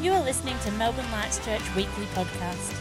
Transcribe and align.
You 0.00 0.12
are 0.12 0.22
listening 0.22 0.56
to 0.60 0.70
Melbourne 0.72 1.10
Lights 1.10 1.44
Church 1.44 1.62
Weekly 1.74 2.04
Podcast. 2.14 2.72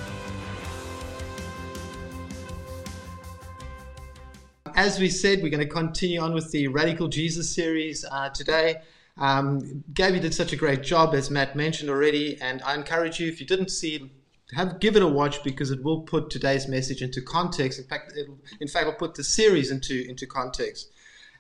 As 4.76 5.00
we 5.00 5.10
said, 5.10 5.42
we're 5.42 5.50
going 5.50 5.68
to 5.68 5.74
continue 5.74 6.20
on 6.20 6.36
with 6.36 6.52
the 6.52 6.68
Radical 6.68 7.08
Jesus 7.08 7.50
series 7.50 8.06
uh, 8.12 8.30
today. 8.30 8.82
Um, 9.18 9.84
Gabby 9.96 10.20
did 10.20 10.36
such 10.36 10.54
a 10.54 10.56
great 10.56 10.84
job, 10.84 11.16
as 11.16 11.32
Matt 11.32 11.56
mentioned 11.56 11.90
already, 11.90 12.40
and 12.40 12.62
I 12.62 12.76
encourage 12.76 13.20
you, 13.20 13.28
if 13.28 13.40
you 13.42 13.48
didn't 13.48 13.70
see 13.70 14.12
have 14.54 14.80
give 14.80 14.96
it 14.96 15.02
a 15.02 15.08
watch 15.08 15.44
because 15.44 15.72
it 15.72 15.84
will 15.84 16.02
put 16.02 16.30
today's 16.30 16.68
message 16.68 17.02
into 17.02 17.24
context. 17.24 17.80
In 17.80 17.86
fact, 17.86 18.14
in 18.62 18.68
fact, 18.68 18.88
it'll 18.88 18.94
put 18.94 19.16
the 19.16 19.24
series 19.24 19.72
into 19.72 20.08
into 20.08 20.28
context. 20.28 20.92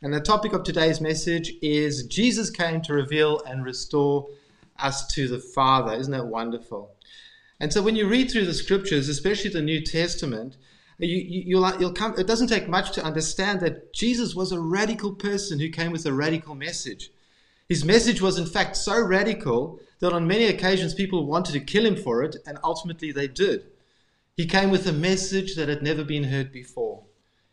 And 0.01 0.11
the 0.11 0.21
topic 0.21 0.53
of 0.53 0.63
today's 0.63 0.99
message 0.99 1.53
is 1.61 2.07
Jesus 2.07 2.49
came 2.49 2.81
to 2.81 2.93
reveal 2.93 3.41
and 3.45 3.63
restore 3.63 4.27
us 4.79 5.07
to 5.13 5.27
the 5.27 5.39
Father. 5.39 5.93
Isn't 5.93 6.11
that 6.11 6.27
wonderful? 6.27 6.91
And 7.59 7.73
so 7.73 7.81
when 7.81 7.95
you 7.95 8.07
read 8.07 8.29
through 8.29 8.45
the 8.45 8.53
scriptures, 8.53 9.09
especially 9.09 9.49
the 9.49 9.61
New 9.61 9.81
Testament, 9.81 10.57
you, 10.99 11.17
you, 11.17 11.57
will 11.57 11.79
you'll 11.79 11.93
come, 11.93 12.15
it 12.17 12.27
doesn't 12.27 12.47
take 12.47 12.67
much 12.67 12.91
to 12.93 13.03
understand 13.03 13.59
that 13.61 13.93
Jesus 13.93 14.35
was 14.35 14.51
a 14.51 14.59
radical 14.59 15.13
person 15.13 15.59
who 15.59 15.69
came 15.69 15.91
with 15.91 16.05
a 16.05 16.13
radical 16.13 16.55
message. 16.55 17.11
His 17.69 17.83
message 17.83 18.21
was, 18.21 18.39
in 18.39 18.45
fact, 18.45 18.77
so 18.77 18.99
radical 18.99 19.79
that 19.99 20.13
on 20.13 20.27
many 20.27 20.45
occasions 20.45 20.93
people 20.93 21.25
wanted 21.25 21.53
to 21.53 21.59
kill 21.59 21.85
him 21.85 21.95
for 21.95 22.23
it, 22.23 22.37
and 22.45 22.57
ultimately 22.63 23.11
they 23.11 23.27
did. 23.27 23.65
He 24.35 24.45
came 24.45 24.69
with 24.69 24.87
a 24.87 24.93
message 24.93 25.55
that 25.55 25.67
had 25.67 25.81
never 25.81 26.03
been 26.03 26.25
heard 26.25 26.51
before. 26.51 27.03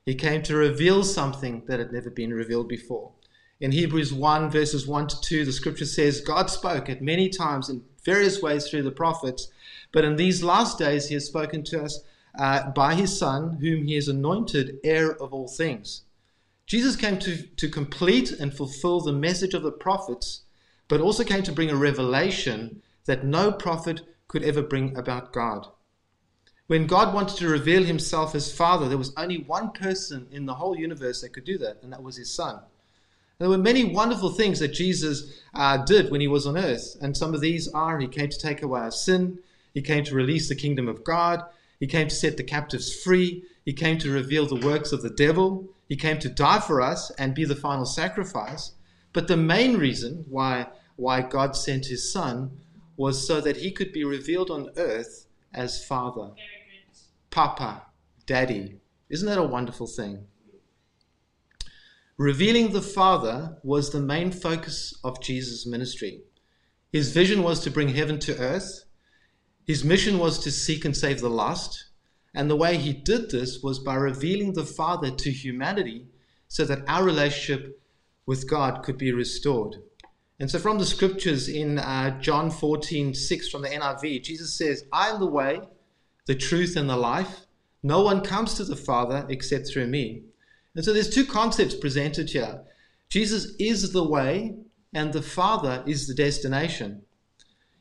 He 0.07 0.15
came 0.15 0.43
to 0.43 0.55
reveal 0.55 1.03
something 1.03 1.65
that 1.67 1.79
had 1.79 1.93
never 1.93 2.11
been 2.11 2.33
revealed 2.33 2.69
before. 2.69 3.13
In 3.61 3.73
Hebrews 3.73 4.13
1, 4.13 4.51
verses 4.51 4.87
1 4.87 5.07
to 5.09 5.21
2, 5.21 5.45
the 5.45 5.53
scripture 5.53 5.85
says, 5.85 6.21
God 6.21 6.51
spoke 6.51 6.89
at 6.89 7.03
many 7.03 7.29
times 7.29 7.69
in 7.69 7.85
various 8.05 8.43
ways 8.43 8.69
through 8.69 8.83
the 8.83 8.91
prophets, 8.91 9.49
but 9.93 10.05
in 10.05 10.17
these 10.17 10.43
last 10.43 10.79
days 10.79 11.09
he 11.09 11.15
has 11.15 11.27
spoken 11.27 11.63
to 11.65 11.83
us 11.83 12.01
uh, 12.39 12.71
by 12.71 12.95
his 12.95 13.17
Son, 13.17 13.59
whom 13.61 13.85
he 13.85 13.95
has 13.95 14.09
anointed 14.09 14.79
heir 14.83 15.13
of 15.23 15.33
all 15.33 15.49
things. 15.49 16.03
Jesus 16.67 16.97
came 16.97 17.19
to, 17.21 17.43
to 17.43 17.69
complete 17.69 18.33
and 18.33 18.53
fulfill 18.53 19.01
the 19.01 19.13
message 19.13 19.55
of 19.55 19.63
the 19.63 19.73
prophets 19.73 20.45
but 20.89 21.01
also 21.01 21.25
came 21.25 21.43
to 21.43 21.53
bring 21.53 21.71
a 21.71 21.77
revelation 21.77 22.83
that 23.07 23.25
no 23.25 23.53
prophet 23.53 24.03
could 24.29 24.43
ever 24.43 24.63
bring 24.63 24.97
about 24.97 25.33
God. 25.33 25.67
When 26.67 26.87
God 26.87 27.15
wanted 27.15 27.37
to 27.39 27.49
reveal 27.49 27.85
himself 27.85 28.35
as 28.35 28.55
Father, 28.55 28.89
there 28.89 28.99
was 28.99 29.13
only 29.17 29.39
one 29.39 29.71
person 29.73 30.27
in 30.31 30.47
the 30.47 30.55
whole 30.55 30.77
universe 30.77 31.21
that 31.21 31.33
could 31.33 31.45
do 31.45 31.59
that, 31.59 31.79
and 31.83 31.93
that 31.93 32.03
was 32.03 32.17
his 32.17 32.35
Son. 32.35 32.61
There 33.39 33.49
were 33.49 33.59
many 33.59 33.85
wonderful 33.85 34.31
things 34.31 34.61
that 34.61 34.69
Jesus 34.73 35.41
uh, 35.55 35.79
did 35.79 36.11
when 36.11 36.21
he 36.21 36.29
was 36.29 36.47
on 36.47 36.57
earth, 36.57 36.97
and 37.01 37.17
some 37.17 37.35
of 37.35 37.41
these 37.41 37.69
are 37.69 37.99
He 37.99 38.09
came 38.09 38.29
to 38.29 38.39
take 38.39 38.63
away 38.63 38.81
our 38.81 38.91
sin, 38.91 39.39
He 39.73 39.83
came 39.83 40.05
to 40.05 40.15
release 40.15 40.49
the 40.49 40.55
kingdom 40.55 40.89
of 40.89 41.05
God, 41.05 41.43
He 41.81 41.87
came 41.87 42.09
to 42.09 42.15
set 42.15 42.37
the 42.37 42.45
captives 42.45 42.95
free, 42.95 43.43
He 43.65 43.73
came 43.73 43.99
to 43.99 44.13
reveal 44.13 44.47
the 44.47 44.67
works 44.67 44.93
of 44.93 45.03
the 45.03 45.11
devil, 45.11 45.69
He 45.89 45.97
came 45.97 46.19
to 46.21 46.29
die 46.29 46.61
for 46.61 46.81
us 46.81 47.11
and 47.13 47.35
be 47.35 47.45
the 47.45 47.57
final 47.57 47.87
sacrifice. 47.87 48.73
But 49.15 49.29
the 49.29 49.37
main 49.37 49.77
reason 49.77 50.27
why, 50.29 50.67
why 50.97 51.23
God 51.23 51.57
sent 51.57 51.87
his 51.87 52.13
son 52.13 52.51
was 52.97 53.27
so 53.27 53.41
that 53.41 53.59
he 53.59 53.71
could 53.71 53.93
be 53.93 54.05
revealed 54.05 54.51
on 54.51 54.71
earth 54.77 55.27
as 55.53 55.85
Father, 55.85 56.33
Papa, 57.31 57.83
Daddy. 58.27 58.81
Isn't 59.09 59.29
that 59.29 59.39
a 59.39 59.45
wonderful 59.45 59.87
thing? 59.87 60.27
Revealing 62.17 62.71
the 62.71 62.81
Father 62.81 63.59
was 63.65 63.91
the 63.91 64.01
main 64.01 64.31
focus 64.31 64.95
of 65.03 65.21
Jesus' 65.21 65.67
ministry. 65.67 66.23
His 66.93 67.11
vision 67.11 67.43
was 67.43 67.59
to 67.61 67.73
bring 67.73 67.89
heaven 67.89 68.21
to 68.21 68.39
earth. 68.39 68.85
His 69.67 69.83
mission 69.83 70.21
was 70.21 70.39
to 70.41 70.53
seek 70.53 70.85
and 70.85 70.97
save 70.97 71.21
the 71.21 71.29
lost. 71.29 71.87
And 72.33 72.49
the 72.49 72.55
way 72.55 72.77
he 72.77 72.93
did 72.93 73.31
this 73.31 73.65
was 73.65 73.81
by 73.81 73.97
revealing 73.97 74.53
the 74.53 74.65
Father 74.65 75.11
to 75.11 75.31
humanity 75.33 76.07
so 76.47 76.65
that 76.65 76.85
our 76.87 77.03
relationship 77.03 77.83
with 78.27 78.49
God 78.49 78.85
could 78.85 78.97
be 78.97 79.11
restored. 79.11 79.83
And 80.39 80.49
so, 80.49 80.61
from 80.61 80.79
the 80.79 80.87
scriptures 80.87 81.49
in 81.49 81.81
uh, 81.81 82.21
John 82.21 82.49
14, 82.49 83.13
6 83.15 83.49
from 83.49 83.63
the 83.63 83.71
NIV, 83.71 84.23
Jesus 84.23 84.57
says, 84.57 84.85
I 84.93 85.09
am 85.09 85.19
the 85.19 85.27
way, 85.27 85.63
the 86.27 86.37
truth, 86.37 86.77
and 86.77 86.89
the 86.89 86.97
life. 86.97 87.47
No 87.83 88.03
one 88.03 88.21
comes 88.21 88.55
to 88.55 88.65
the 88.65 88.77
Father 88.77 89.27
except 89.29 89.69
through 89.69 89.89
me. 89.89 90.23
And 90.75 90.85
so, 90.85 90.93
there's 90.93 91.11
two 91.11 91.25
concepts 91.25 91.75
presented 91.75 92.31
here 92.31 92.63
Jesus 93.09 93.55
is 93.59 93.93
the 93.93 94.09
way, 94.09 94.57
and 94.93 95.13
the 95.13 95.23
Father 95.23 95.83
is 95.87 96.07
the 96.07 96.15
destination. 96.15 97.03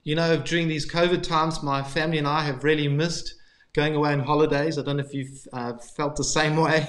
You 0.03 0.15
know, 0.15 0.37
during 0.37 0.67
these 0.67 0.89
COVID 0.89 1.23
times, 1.23 1.63
my 1.63 1.81
family 1.81 2.17
and 2.17 2.27
I 2.27 2.43
have 2.43 2.63
really 2.63 2.87
missed 2.87 3.35
going 3.73 3.95
away 3.95 4.13
on 4.13 4.19
holidays. 4.19 4.77
I 4.77 4.83
don't 4.83 4.97
know 4.97 5.03
if 5.03 5.13
you've 5.13 5.47
uh, 5.51 5.77
felt 5.77 6.15
the 6.15 6.23
same 6.23 6.55
way. 6.67 6.87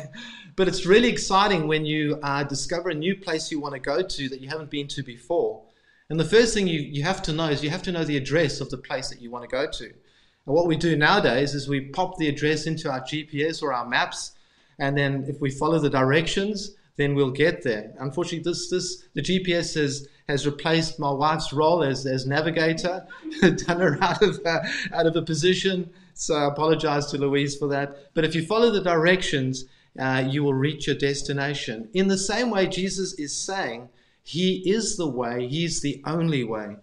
But 0.57 0.69
it's 0.69 0.87
really 0.87 1.09
exciting 1.09 1.67
when 1.67 1.85
you 1.85 2.19
uh, 2.23 2.45
discover 2.45 2.91
a 2.91 2.95
new 2.95 3.17
place 3.17 3.51
you 3.51 3.59
want 3.59 3.75
to 3.75 3.81
go 3.81 4.03
to 4.03 4.29
that 4.29 4.41
you 4.41 4.49
haven't 4.49 4.71
been 4.71 4.87
to 4.89 5.03
before. 5.03 5.65
And 6.11 6.21
the 6.21 6.25
first 6.25 6.55
thing 6.55 6.69
you, 6.69 6.81
you 6.81 7.03
have 7.03 7.23
to 7.23 7.33
know 7.33 7.49
is 7.49 7.65
you 7.65 7.71
have 7.71 7.83
to 7.85 7.93
know 7.93 8.05
the 8.05 8.17
address 8.17 8.61
of 8.61 8.71
the 8.71 8.79
place 8.79 9.09
that 9.09 9.21
you 9.21 9.31
want 9.31 9.49
to 9.49 9.49
go 9.49 9.67
to. 9.69 9.85
And 9.85 10.55
what 10.55 10.67
we 10.67 10.77
do 10.77 10.97
nowadays 10.97 11.55
is 11.55 11.69
we 11.69 11.89
pop 11.89 12.19
the 12.19 12.29
address 12.29 12.67
into 12.67 12.91
our 12.91 13.01
GPS 13.01 13.63
or 13.63 13.73
our 13.73 13.89
maps, 13.89 14.33
and 14.79 14.97
then 14.97 15.25
if 15.29 15.41
we 15.41 15.51
follow 15.51 15.79
the 15.79 15.91
directions, 15.91 16.75
then 16.97 17.15
we'll 17.15 17.31
get 17.31 17.63
there. 17.63 17.93
Unfortunately, 17.99 18.51
this 18.51 18.71
this 18.71 19.05
the 19.15 19.23
GPS 19.23 19.75
has 19.75 20.09
has 20.29 20.47
replaced 20.47 20.99
my 20.99 21.11
wife's 21.11 21.53
role 21.53 21.83
as, 21.83 22.07
as 22.07 22.27
navigator, 22.27 23.07
done 23.41 23.81
her 23.81 23.99
out 24.01 24.23
of 24.23 24.41
out 24.47 25.07
of 25.07 25.17
a 25.17 25.23
position. 25.23 25.91
So 26.15 26.37
I 26.37 26.47
apologize 26.47 27.07
to 27.07 27.19
Louise 27.19 27.57
for 27.57 27.69
that. 27.69 28.15
But 28.15 28.25
if 28.25 28.35
you 28.35 28.47
follow 28.47 28.71
the 28.71 28.81
directions, 28.81 29.65
uh, 29.99 30.25
you 30.29 30.45
will 30.45 30.55
reach 30.55 30.87
your 30.87 30.97
destination. 30.97 31.89
In 31.93 32.09
the 32.09 32.19
same 32.19 32.51
way, 32.51 32.67
Jesus 32.67 33.15
is 33.15 33.37
saying, 33.37 33.89
He 34.23 34.63
is 34.69 34.97
the 34.97 35.09
way, 35.09 35.49
He's 35.49 35.81
the 35.81 36.03
only 36.07 36.45
way. 36.45 36.77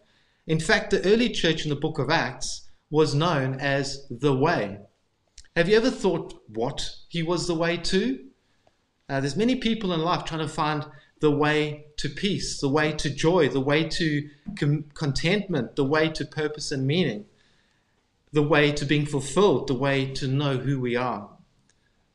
In 0.48 0.60
fact, 0.60 0.92
the 0.92 1.06
early 1.06 1.30
church 1.30 1.64
in 1.64 1.70
the 1.70 1.76
book 1.76 1.98
of 1.98 2.10
Acts 2.10 2.70
was 2.90 3.16
known 3.16 3.56
as 3.60 4.06
the 4.10 4.36
way. 4.36 4.80
Have 5.56 5.68
you 5.68 5.76
ever 5.76 5.92
thought 5.92 6.42
what 6.48 6.96
He 7.10 7.24
was 7.24 7.46
the 7.46 7.56
way 7.56 7.76
to? 7.76 8.26
Uh, 9.10 9.20
there's 9.20 9.36
many 9.36 9.56
people 9.56 9.92
in 9.92 10.00
life 10.00 10.24
trying 10.24 10.40
to 10.40 10.48
find 10.48 10.86
the 11.20 11.32
way 11.32 11.88
to 11.98 12.08
peace, 12.08 12.62
the 12.62 12.70
way 12.70 12.94
to 12.94 13.10
joy, 13.10 13.50
the 13.50 13.60
way 13.60 13.84
to 13.84 14.30
com- 14.58 14.86
contentment, 14.94 15.76
the 15.76 15.84
way 15.84 16.10
to 16.10 16.24
purpose 16.24 16.72
and 16.72 16.88
meaning, 16.88 17.26
the 18.32 18.42
way 18.42 18.72
to 18.72 18.86
being 18.86 19.06
fulfilled, 19.06 19.68
the 19.68 19.76
way 19.76 20.06
to 20.14 20.28
know 20.28 20.58
who 20.58 20.80
we 20.80 20.96
are. 20.96 21.30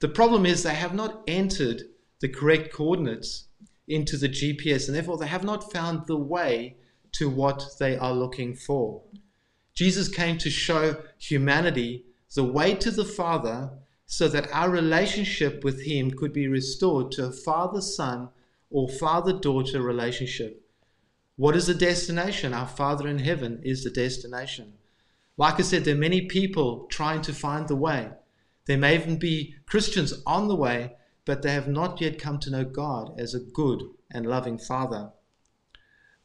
The 0.01 0.09
problem 0.09 0.47
is 0.47 0.63
they 0.63 0.75
have 0.75 0.95
not 0.95 1.23
entered 1.29 1.83
the 2.21 2.29
correct 2.29 2.73
coordinates 2.73 3.45
into 3.87 4.17
the 4.17 4.31
GPS, 4.31 4.87
and 4.87 4.97
therefore 4.97 5.19
they 5.19 5.27
have 5.27 5.45
not 5.45 5.71
found 5.71 6.07
the 6.07 6.17
way 6.17 6.77
to 7.13 7.29
what 7.29 7.65
they 7.79 7.99
are 7.99 8.15
looking 8.15 8.55
for. 8.55 9.03
Jesus 9.75 10.09
came 10.09 10.39
to 10.39 10.49
show 10.49 10.97
humanity 11.19 12.07
the 12.37 12.45
way 12.45 12.75
to 12.75 12.91
the 12.91 13.05
Father 13.05 13.71
so 14.05 14.29
that 14.29 14.53
our 14.53 14.71
relationship 14.71 15.65
with 15.65 15.83
Him 15.85 16.11
could 16.11 16.33
be 16.33 16.47
restored 16.47 17.11
to 17.13 17.25
a 17.25 17.33
father 17.33 17.81
son 17.81 18.29
or 18.71 18.89
father 18.89 19.33
daughter 19.33 19.81
relationship. 19.81 20.63
What 21.37 21.57
is 21.57 21.67
the 21.67 21.75
destination? 21.75 22.53
Our 22.53 22.69
Father 22.69 23.09
in 23.09 23.19
heaven 23.19 23.61
is 23.63 23.85
the 23.85 23.91
destination. 23.91 24.75
Like 25.39 25.59
I 25.59 25.63
said, 25.63 25.85
there 25.85 25.95
are 25.95 25.99
many 25.99 26.27
people 26.27 26.87
trying 26.91 27.23
to 27.23 27.33
find 27.33 27.69
the 27.69 27.75
way. 27.77 28.11
There 28.67 28.79
may 28.79 28.95
even 28.95 29.19
be 29.19 29.55
Christians 29.65 30.23
on 30.27 30.49
the 30.49 30.57
way, 30.57 30.97
but 31.25 31.41
they 31.41 31.53
have 31.53 31.69
not 31.69 32.01
yet 32.01 32.19
come 32.19 32.39
to 32.41 32.51
know 32.51 32.65
God 32.65 33.19
as 33.19 33.35
a 33.35 33.41
good 33.41 33.83
and 34.11 34.27
loving 34.27 34.59
Father. 34.59 35.11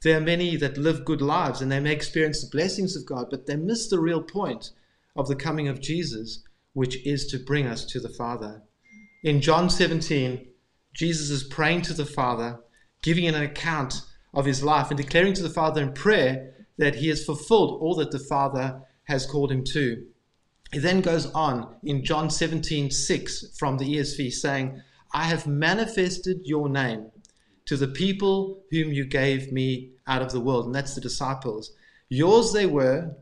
There 0.02 0.18
are 0.18 0.22
many 0.22 0.58
that 0.58 0.78
live 0.78 1.06
good 1.06 1.22
lives 1.22 1.62
and 1.62 1.72
they 1.72 1.80
may 1.80 1.94
experience 1.94 2.42
the 2.42 2.50
blessings 2.50 2.98
of 2.98 3.06
God, 3.06 3.28
but 3.30 3.46
they 3.46 3.56
miss 3.56 3.88
the 3.88 4.00
real 4.00 4.22
point 4.22 4.72
of 5.16 5.28
the 5.28 5.36
coming 5.36 5.68
of 5.68 5.82
Jesus, 5.82 6.44
which 6.74 7.06
is 7.06 7.28
to 7.28 7.40
bring 7.40 7.68
us 7.68 7.86
to 7.86 8.00
the 8.00 8.10
Father. 8.10 8.62
In 9.24 9.42
John 9.42 9.70
17, 9.70 10.48
Jesus 10.94 11.30
is 11.30 11.44
praying 11.44 11.84
to 11.84 11.94
the 11.94 12.06
Father, 12.06 12.60
giving 13.02 13.28
an 13.28 13.36
account 13.36 14.02
of 14.34 14.46
his 14.46 14.64
life 14.64 14.90
and 14.90 14.98
declaring 14.98 15.34
to 15.34 15.44
the 15.44 15.50
Father 15.50 15.82
in 15.82 15.94
prayer 15.94 16.54
that 16.78 16.96
he 16.96 17.10
has 17.10 17.26
fulfilled 17.26 17.82
all 17.82 17.96
that 17.96 18.12
the 18.12 18.20
Father 18.20 18.82
has 19.04 19.26
called 19.26 19.52
him 19.52 19.64
to. 19.66 20.06
He 20.72 20.80
then 20.80 21.02
goes 21.02 21.30
on 21.32 21.76
in 21.84 22.04
John 22.04 22.30
17, 22.30 22.92
6 22.92 23.58
from 23.58 23.78
the 23.78 23.96
ESV, 23.96 24.32
saying, 24.32 24.82
I 25.14 25.26
have 25.26 25.46
manifested 25.46 26.42
your 26.46 26.70
name 26.70 27.12
to 27.66 27.76
the 27.76 27.88
people 27.88 28.64
whom 28.72 28.92
you 28.92 29.06
gave 29.06 29.52
me 29.52 29.92
out 30.08 30.22
of 30.22 30.32
the 30.32 30.40
world. 30.40 30.66
And 30.66 30.74
that's 30.74 30.96
the 30.96 31.02
disciples. 31.02 31.72
Yours 32.10 32.54
they 32.54 32.66
were, 32.66 33.16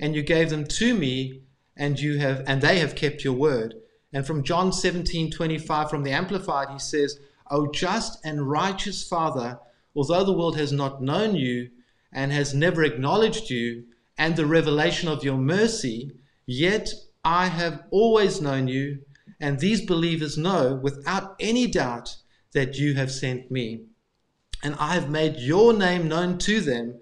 and 0.00 0.14
you 0.14 0.22
gave 0.22 0.50
them 0.50 0.64
to 0.64 0.94
me, 0.94 1.42
and 1.76 1.98
you 1.98 2.18
have 2.18 2.42
and 2.46 2.60
they 2.60 2.78
have 2.78 2.94
kept 2.94 3.24
your 3.24 3.34
word. 3.34 3.74
And 4.12 4.26
from 4.26 4.42
John 4.42 4.72
17, 4.72 5.30
25 5.30 5.90
from 5.90 6.02
the 6.02 6.12
Amplified, 6.12 6.70
he 6.70 6.78
says, 6.78 7.20
O 7.50 7.70
just 7.70 8.24
and 8.24 8.48
righteous 8.50 9.06
Father, 9.06 9.58
although 9.94 10.24
the 10.24 10.32
world 10.32 10.56
has 10.56 10.72
not 10.72 11.02
known 11.02 11.34
you 11.34 11.70
and 12.12 12.32
has 12.32 12.54
never 12.54 12.82
acknowledged 12.82 13.50
you, 13.50 13.84
and 14.16 14.34
the 14.34 14.46
revelation 14.46 15.08
of 15.08 15.22
your 15.22 15.36
mercy, 15.36 16.10
yet 16.46 16.88
I 17.24 17.46
have 17.46 17.84
always 17.90 18.40
known 18.40 18.68
you, 18.68 19.00
and 19.40 19.58
these 19.58 19.84
believers 19.84 20.36
know 20.36 20.74
without 20.74 21.36
any 21.38 21.66
doubt 21.66 22.16
that 22.52 22.76
you 22.78 22.94
have 22.94 23.12
sent 23.12 23.50
me. 23.50 23.84
And 24.62 24.74
I 24.78 24.94
have 24.94 25.10
made 25.10 25.36
your 25.36 25.72
name 25.72 26.08
known 26.08 26.38
to 26.38 26.60
them, 26.60 26.98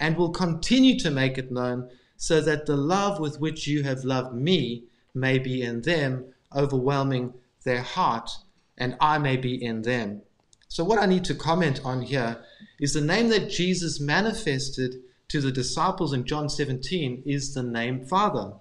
and 0.00 0.16
will 0.16 0.30
continue 0.30 0.98
to 1.00 1.10
make 1.10 1.38
it 1.38 1.52
known, 1.52 1.88
so 2.16 2.40
that 2.40 2.66
the 2.66 2.76
love 2.76 3.20
with 3.20 3.40
which 3.40 3.66
you 3.66 3.82
have 3.82 4.04
loved 4.04 4.34
me 4.34 4.84
may 5.14 5.38
be 5.38 5.62
in 5.62 5.82
them, 5.82 6.24
overwhelming 6.54 7.34
their 7.64 7.82
heart, 7.82 8.30
and 8.78 8.96
I 9.00 9.18
may 9.18 9.36
be 9.36 9.62
in 9.62 9.82
them. 9.82 10.22
So, 10.68 10.84
what 10.84 10.98
I 10.98 11.06
need 11.06 11.24
to 11.24 11.34
comment 11.34 11.80
on 11.84 12.02
here 12.02 12.38
is 12.80 12.92
the 12.92 13.00
name 13.00 13.28
that 13.28 13.50
Jesus 13.50 14.00
manifested 14.00 14.96
to 15.28 15.40
the 15.40 15.52
disciples 15.52 16.12
in 16.12 16.24
John 16.24 16.48
17 16.48 17.22
is 17.24 17.54
the 17.54 17.62
name 17.62 18.04
Father. 18.04 18.52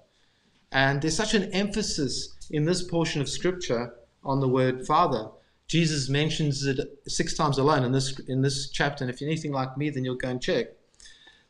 And 0.72 1.02
there's 1.02 1.16
such 1.16 1.34
an 1.34 1.52
emphasis 1.52 2.36
in 2.52 2.66
this 2.66 2.84
portion 2.84 3.22
of 3.22 3.30
Scripture 3.30 3.94
on 4.24 4.40
the 4.40 4.48
word 4.48 4.86
Father. 4.86 5.30
Jesus 5.68 6.10
mentions 6.10 6.66
it 6.66 6.80
six 7.08 7.34
times 7.34 7.58
alone 7.58 7.84
in 7.84 7.92
this, 7.92 8.20
in 8.28 8.42
this 8.42 8.70
chapter. 8.70 9.04
And 9.04 9.14
if 9.14 9.20
you're 9.20 9.30
anything 9.30 9.52
like 9.52 9.78
me, 9.78 9.90
then 9.90 10.06
you'll 10.06 10.16
go 10.16 10.30
and 10.30 10.42
check. 10.42 10.68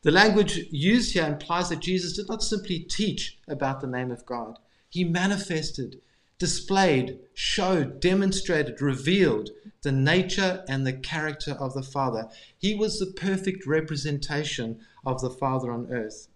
The 0.06 0.12
language 0.12 0.68
used 0.70 1.14
here 1.14 1.26
implies 1.26 1.68
that 1.68 1.80
Jesus 1.80 2.12
did 2.12 2.28
not 2.28 2.40
simply 2.40 2.78
teach 2.78 3.38
about 3.48 3.80
the 3.80 3.88
name 3.88 4.12
of 4.12 4.24
God, 4.24 4.56
he 4.88 5.02
manifested, 5.02 6.00
displayed, 6.38 7.18
showed, 7.34 7.98
demonstrated, 7.98 8.80
revealed 8.80 9.50
the 9.82 9.90
nature 9.90 10.64
and 10.68 10.86
the 10.86 10.92
character 10.92 11.54
of 11.58 11.74
the 11.74 11.82
Father. 11.82 12.28
He 12.56 12.72
was 12.72 13.00
the 13.00 13.06
perfect 13.06 13.66
representation 13.66 14.78
of 15.04 15.20
the 15.20 15.28
Father 15.28 15.72
on 15.72 15.90
earth. 15.90 16.28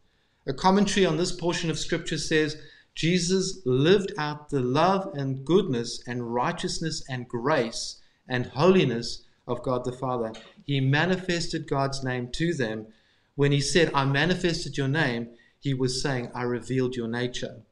A 0.48 0.52
commentary 0.52 1.06
on 1.06 1.16
this 1.16 1.30
portion 1.30 1.70
of 1.70 1.78
Scripture 1.78 2.18
says 2.18 2.60
Jesus 2.96 3.60
lived 3.64 4.10
out 4.18 4.48
the 4.48 4.62
love 4.62 5.12
and 5.14 5.44
goodness 5.44 6.02
and 6.08 6.34
righteousness 6.34 7.04
and 7.08 7.28
grace 7.28 7.98
and 8.28 8.46
holiness 8.46 9.22
of 9.46 9.62
God 9.62 9.84
the 9.84 9.92
Father. 9.92 10.32
He 10.66 10.80
manifested 10.80 11.68
God's 11.68 12.02
name 12.02 12.32
to 12.32 12.52
them. 12.52 12.88
When 13.34 13.52
he 13.52 13.60
said, 13.60 13.90
I 13.94 14.04
manifested 14.04 14.76
your 14.76 14.88
name, 14.88 15.28
he 15.58 15.74
was 15.74 16.02
saying, 16.02 16.30
I 16.34 16.42
revealed 16.42 16.96
your 16.96 17.08
nature. 17.08 17.62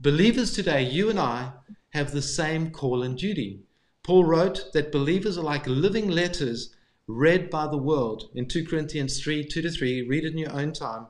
Believers 0.00 0.52
today, 0.52 0.82
you 0.82 1.10
and 1.10 1.18
I, 1.18 1.52
have 1.90 2.10
the 2.12 2.22
same 2.22 2.70
call 2.70 3.02
and 3.02 3.16
duty. 3.16 3.60
Paul 4.02 4.24
wrote 4.24 4.72
that 4.72 4.90
believers 4.90 5.38
are 5.38 5.44
like 5.44 5.66
living 5.66 6.08
letters 6.08 6.74
read 7.06 7.50
by 7.50 7.66
the 7.66 7.76
world 7.76 8.30
in 8.34 8.48
2 8.48 8.66
Corinthians 8.66 9.22
3 9.22 9.44
2 9.44 9.62
to 9.62 9.70
3. 9.70 10.08
Read 10.08 10.24
it 10.24 10.32
in 10.32 10.38
your 10.38 10.52
own 10.52 10.72
time. 10.72 11.06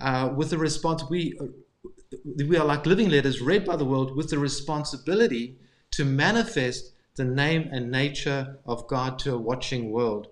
Uh, 0.00 0.32
with 0.34 0.50
the 0.50 0.58
response, 0.58 1.04
we, 1.10 1.38
we 2.24 2.56
are 2.56 2.64
like 2.64 2.86
living 2.86 3.10
letters 3.10 3.40
read 3.40 3.64
by 3.64 3.76
the 3.76 3.84
world 3.84 4.16
with 4.16 4.30
the 4.30 4.38
responsibility 4.38 5.58
to 5.92 6.04
manifest 6.04 6.92
the 7.16 7.24
name 7.24 7.68
and 7.70 7.90
nature 7.90 8.58
of 8.64 8.86
God 8.88 9.18
to 9.20 9.34
a 9.34 9.38
watching 9.38 9.90
world. 9.90 10.28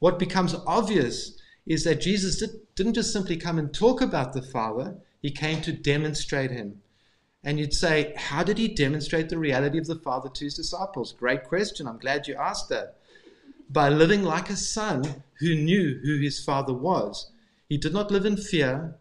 What 0.00 0.18
becomes 0.18 0.54
obvious 0.66 1.38
is 1.66 1.84
that 1.84 2.00
Jesus 2.00 2.38
did, 2.38 2.50
didn't 2.74 2.94
just 2.94 3.12
simply 3.12 3.36
come 3.36 3.58
and 3.58 3.72
talk 3.72 4.00
about 4.00 4.32
the 4.32 4.42
Father, 4.42 4.96
he 5.22 5.30
came 5.30 5.62
to 5.62 5.72
demonstrate 5.72 6.50
him. 6.50 6.82
And 7.42 7.58
you'd 7.58 7.74
say, 7.74 8.14
How 8.16 8.42
did 8.42 8.58
he 8.58 8.68
demonstrate 8.68 9.28
the 9.28 9.38
reality 9.38 9.78
of 9.78 9.86
the 9.86 9.96
Father 9.96 10.28
to 10.28 10.44
his 10.44 10.54
disciples? 10.54 11.12
Great 11.12 11.44
question. 11.44 11.86
I'm 11.86 11.98
glad 11.98 12.26
you 12.26 12.34
asked 12.34 12.68
that. 12.70 12.96
By 13.70 13.88
living 13.88 14.22
like 14.22 14.50
a 14.50 14.56
son 14.56 15.22
who 15.40 15.54
knew 15.54 16.00
who 16.04 16.18
his 16.18 16.42
Father 16.42 16.72
was. 16.72 17.30
He 17.68 17.78
did 17.78 17.92
not 17.92 18.10
live 18.10 18.26
in 18.26 18.36
fear, 18.36 18.96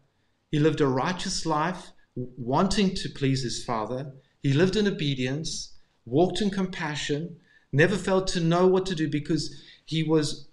he 0.51 0.59
lived 0.59 0.81
a 0.81 0.87
righteous 0.87 1.45
life, 1.45 1.91
wanting 2.15 2.95
to 2.95 3.09
please 3.09 3.43
his 3.43 3.63
Father. 3.63 4.13
He 4.41 4.53
lived 4.53 4.75
in 4.75 4.87
obedience, 4.87 5.73
walked 6.05 6.41
in 6.41 6.49
compassion, 6.49 7.37
never 7.71 7.97
failed 7.97 8.27
to 8.27 8.39
know 8.39 8.67
what 8.67 8.85
to 8.85 8.95
do 8.95 9.09
because 9.09 9.61
he 9.85 10.03
was 10.03 10.47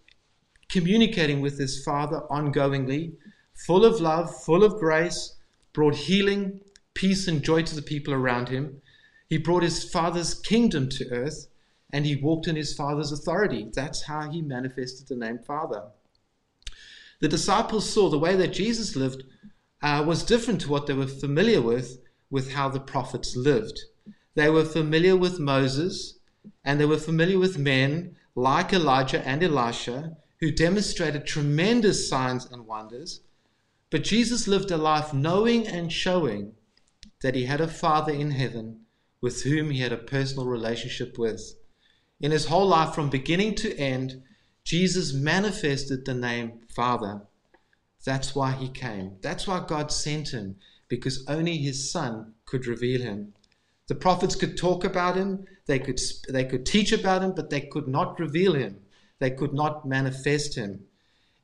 communicating 0.70 1.40
with 1.40 1.58
his 1.58 1.82
Father 1.84 2.22
ongoingly, 2.30 3.12
full 3.54 3.84
of 3.84 4.00
love, 4.00 4.42
full 4.44 4.64
of 4.64 4.78
grace, 4.78 5.36
brought 5.72 5.94
healing, 5.94 6.60
peace, 6.94 7.28
and 7.28 7.42
joy 7.42 7.62
to 7.62 7.74
the 7.74 7.82
people 7.82 8.14
around 8.14 8.48
him. 8.48 8.80
He 9.28 9.38
brought 9.38 9.62
his 9.62 9.88
Father's 9.88 10.34
kingdom 10.34 10.88
to 10.90 11.08
earth, 11.10 11.48
and 11.92 12.06
he 12.06 12.16
walked 12.16 12.46
in 12.46 12.56
his 12.56 12.74
Father's 12.74 13.12
authority. 13.12 13.68
That's 13.72 14.04
how 14.04 14.30
he 14.30 14.42
manifested 14.42 15.08
the 15.08 15.16
name 15.16 15.38
Father. 15.38 15.84
The 17.20 17.28
disciples 17.28 17.88
saw 17.88 18.08
the 18.08 18.18
way 18.18 18.36
that 18.36 18.52
Jesus 18.52 18.96
lived 18.96 19.24
uh, 19.82 20.04
was 20.06 20.22
different 20.22 20.60
to 20.62 20.70
what 20.70 20.86
they 20.86 20.94
were 20.94 21.06
familiar 21.06 21.60
with, 21.60 21.98
with 22.30 22.52
how 22.52 22.68
the 22.68 22.80
prophets 22.80 23.36
lived. 23.36 23.80
They 24.34 24.48
were 24.48 24.64
familiar 24.64 25.16
with 25.16 25.40
Moses, 25.40 26.18
and 26.64 26.80
they 26.80 26.86
were 26.86 26.96
familiar 26.96 27.38
with 27.38 27.58
men 27.58 28.16
like 28.34 28.72
Elijah 28.72 29.26
and 29.26 29.42
Elisha, 29.42 30.16
who 30.40 30.50
demonstrated 30.50 31.26
tremendous 31.26 32.08
signs 32.08 32.50
and 32.50 32.66
wonders. 32.66 33.20
But 33.90 34.04
Jesus 34.04 34.48
lived 34.48 34.70
a 34.70 34.76
life 34.76 35.12
knowing 35.12 35.66
and 35.66 35.92
showing 35.92 36.52
that 37.22 37.34
he 37.34 37.44
had 37.44 37.60
a 37.60 37.68
Father 37.68 38.12
in 38.12 38.30
heaven 38.30 38.80
with 39.20 39.42
whom 39.42 39.70
he 39.70 39.80
had 39.80 39.92
a 39.92 39.98
personal 39.98 40.46
relationship 40.46 41.18
with. 41.18 41.56
In 42.20 42.30
his 42.30 42.46
whole 42.46 42.66
life, 42.66 42.94
from 42.94 43.10
beginning 43.10 43.54
to 43.56 43.76
end, 43.76 44.22
Jesus 44.64 45.12
manifested 45.12 46.04
the 46.04 46.14
name 46.14 46.60
Father. 46.74 47.22
That's 48.04 48.34
why 48.34 48.52
he 48.52 48.68
came. 48.68 49.16
That's 49.20 49.46
why 49.46 49.64
God 49.66 49.92
sent 49.92 50.30
him, 50.30 50.56
because 50.88 51.24
only 51.28 51.58
his 51.58 51.90
Son 51.90 52.34
could 52.46 52.66
reveal 52.66 53.02
him. 53.02 53.34
The 53.88 53.94
prophets 53.94 54.36
could 54.36 54.56
talk 54.56 54.84
about 54.84 55.16
him, 55.16 55.44
they 55.66 55.78
could, 55.78 56.00
they 56.28 56.44
could 56.44 56.64
teach 56.64 56.92
about 56.92 57.22
him, 57.22 57.34
but 57.34 57.50
they 57.50 57.60
could 57.60 57.88
not 57.88 58.18
reveal 58.18 58.54
him. 58.54 58.80
They 59.20 59.30
could 59.30 59.54
not 59.54 59.86
manifest 59.86 60.56
him. 60.56 60.80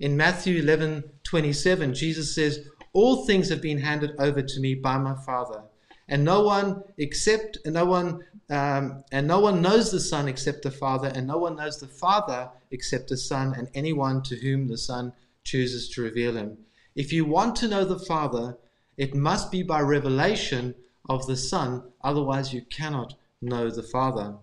In 0.00 0.16
Matthew 0.16 0.60
11 0.60 1.04
27, 1.22 1.94
Jesus 1.94 2.34
says, 2.34 2.68
All 2.92 3.24
things 3.24 3.48
have 3.48 3.62
been 3.62 3.78
handed 3.78 4.12
over 4.18 4.42
to 4.42 4.60
me 4.60 4.74
by 4.74 4.98
my 4.98 5.14
Father. 5.24 5.62
And 6.08 6.24
no 6.24 6.42
one 6.42 6.82
except 6.98 7.58
no 7.64 7.84
one 7.84 8.24
um, 8.48 9.04
and 9.10 9.26
no 9.26 9.40
one 9.40 9.60
knows 9.60 9.90
the 9.90 10.00
Son 10.00 10.28
except 10.28 10.62
the 10.62 10.70
Father, 10.70 11.10
and 11.14 11.26
no 11.26 11.38
one 11.38 11.56
knows 11.56 11.80
the 11.80 11.88
Father 11.88 12.48
except 12.70 13.08
the 13.08 13.16
Son, 13.16 13.54
and 13.56 13.68
anyone 13.74 14.22
to 14.22 14.36
whom 14.36 14.68
the 14.68 14.78
Son 14.78 15.12
chooses 15.42 15.88
to 15.90 16.02
reveal 16.02 16.36
him. 16.36 16.58
If 16.94 17.12
you 17.12 17.24
want 17.24 17.56
to 17.56 17.68
know 17.68 17.84
the 17.84 17.98
Father, 17.98 18.56
it 18.96 19.14
must 19.14 19.50
be 19.50 19.62
by 19.62 19.80
revelation 19.80 20.74
of 21.08 21.26
the 21.26 21.36
Son, 21.36 21.82
otherwise, 22.02 22.52
you 22.52 22.62
cannot 22.62 23.14
know 23.42 23.68
the 23.68 23.82
Father. 23.82 24.36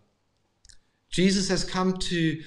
Jesus 1.09 1.47
has 1.49 1.63
come 1.63 1.93
to, 1.93 2.41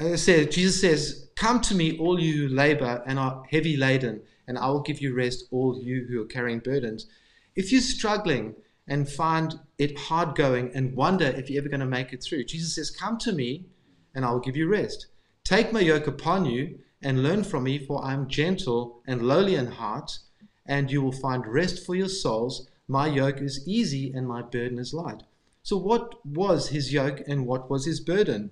uh, 0.00 0.16
say, 0.16 0.46
Jesus 0.46 0.80
says, 0.80 1.28
Come 1.36 1.60
to 1.62 1.74
me, 1.74 1.98
all 1.98 2.18
you 2.18 2.48
who 2.48 2.54
labor 2.54 3.02
and 3.06 3.18
are 3.18 3.42
heavy 3.50 3.76
laden, 3.76 4.22
and 4.46 4.58
I 4.58 4.68
will 4.68 4.82
give 4.82 5.00
you 5.00 5.14
rest, 5.14 5.44
all 5.50 5.80
you 5.82 6.06
who 6.08 6.22
are 6.22 6.26
carrying 6.26 6.58
burdens. 6.58 7.06
If 7.54 7.70
you're 7.70 7.80
struggling 7.80 8.54
and 8.88 9.08
find 9.08 9.54
it 9.78 9.98
hard 9.98 10.34
going 10.34 10.70
and 10.74 10.96
wonder 10.96 11.26
if 11.26 11.48
you're 11.48 11.60
ever 11.60 11.68
going 11.68 11.80
to 11.80 11.86
make 11.86 12.12
it 12.12 12.22
through, 12.22 12.44
Jesus 12.44 12.74
says, 12.74 12.90
Come 12.90 13.18
to 13.18 13.32
me, 13.32 13.66
and 14.14 14.24
I 14.24 14.30
will 14.30 14.40
give 14.40 14.56
you 14.56 14.68
rest. 14.68 15.06
Take 15.44 15.72
my 15.72 15.80
yoke 15.80 16.06
upon 16.06 16.46
you 16.46 16.78
and 17.02 17.22
learn 17.22 17.44
from 17.44 17.64
me, 17.64 17.78
for 17.78 18.04
I 18.04 18.12
am 18.12 18.28
gentle 18.28 19.02
and 19.06 19.22
lowly 19.22 19.54
in 19.54 19.66
heart, 19.66 20.18
and 20.66 20.90
you 20.90 21.02
will 21.02 21.12
find 21.12 21.46
rest 21.46 21.84
for 21.84 21.94
your 21.94 22.08
souls. 22.08 22.68
My 22.88 23.06
yoke 23.06 23.40
is 23.40 23.66
easy 23.66 24.12
and 24.12 24.26
my 24.26 24.42
burden 24.42 24.78
is 24.78 24.92
light. 24.92 25.22
So, 25.62 25.76
what 25.76 26.24
was 26.26 26.68
his 26.68 26.92
yoke 26.92 27.22
and 27.26 27.46
what 27.46 27.70
was 27.70 27.86
his 27.86 28.00
burden? 28.00 28.50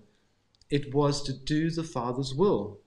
It 0.70 0.94
was 0.94 1.22
to 1.22 1.32
do 1.32 1.70
the 1.70 1.82
Father's 1.82 2.34
will. 2.34 2.80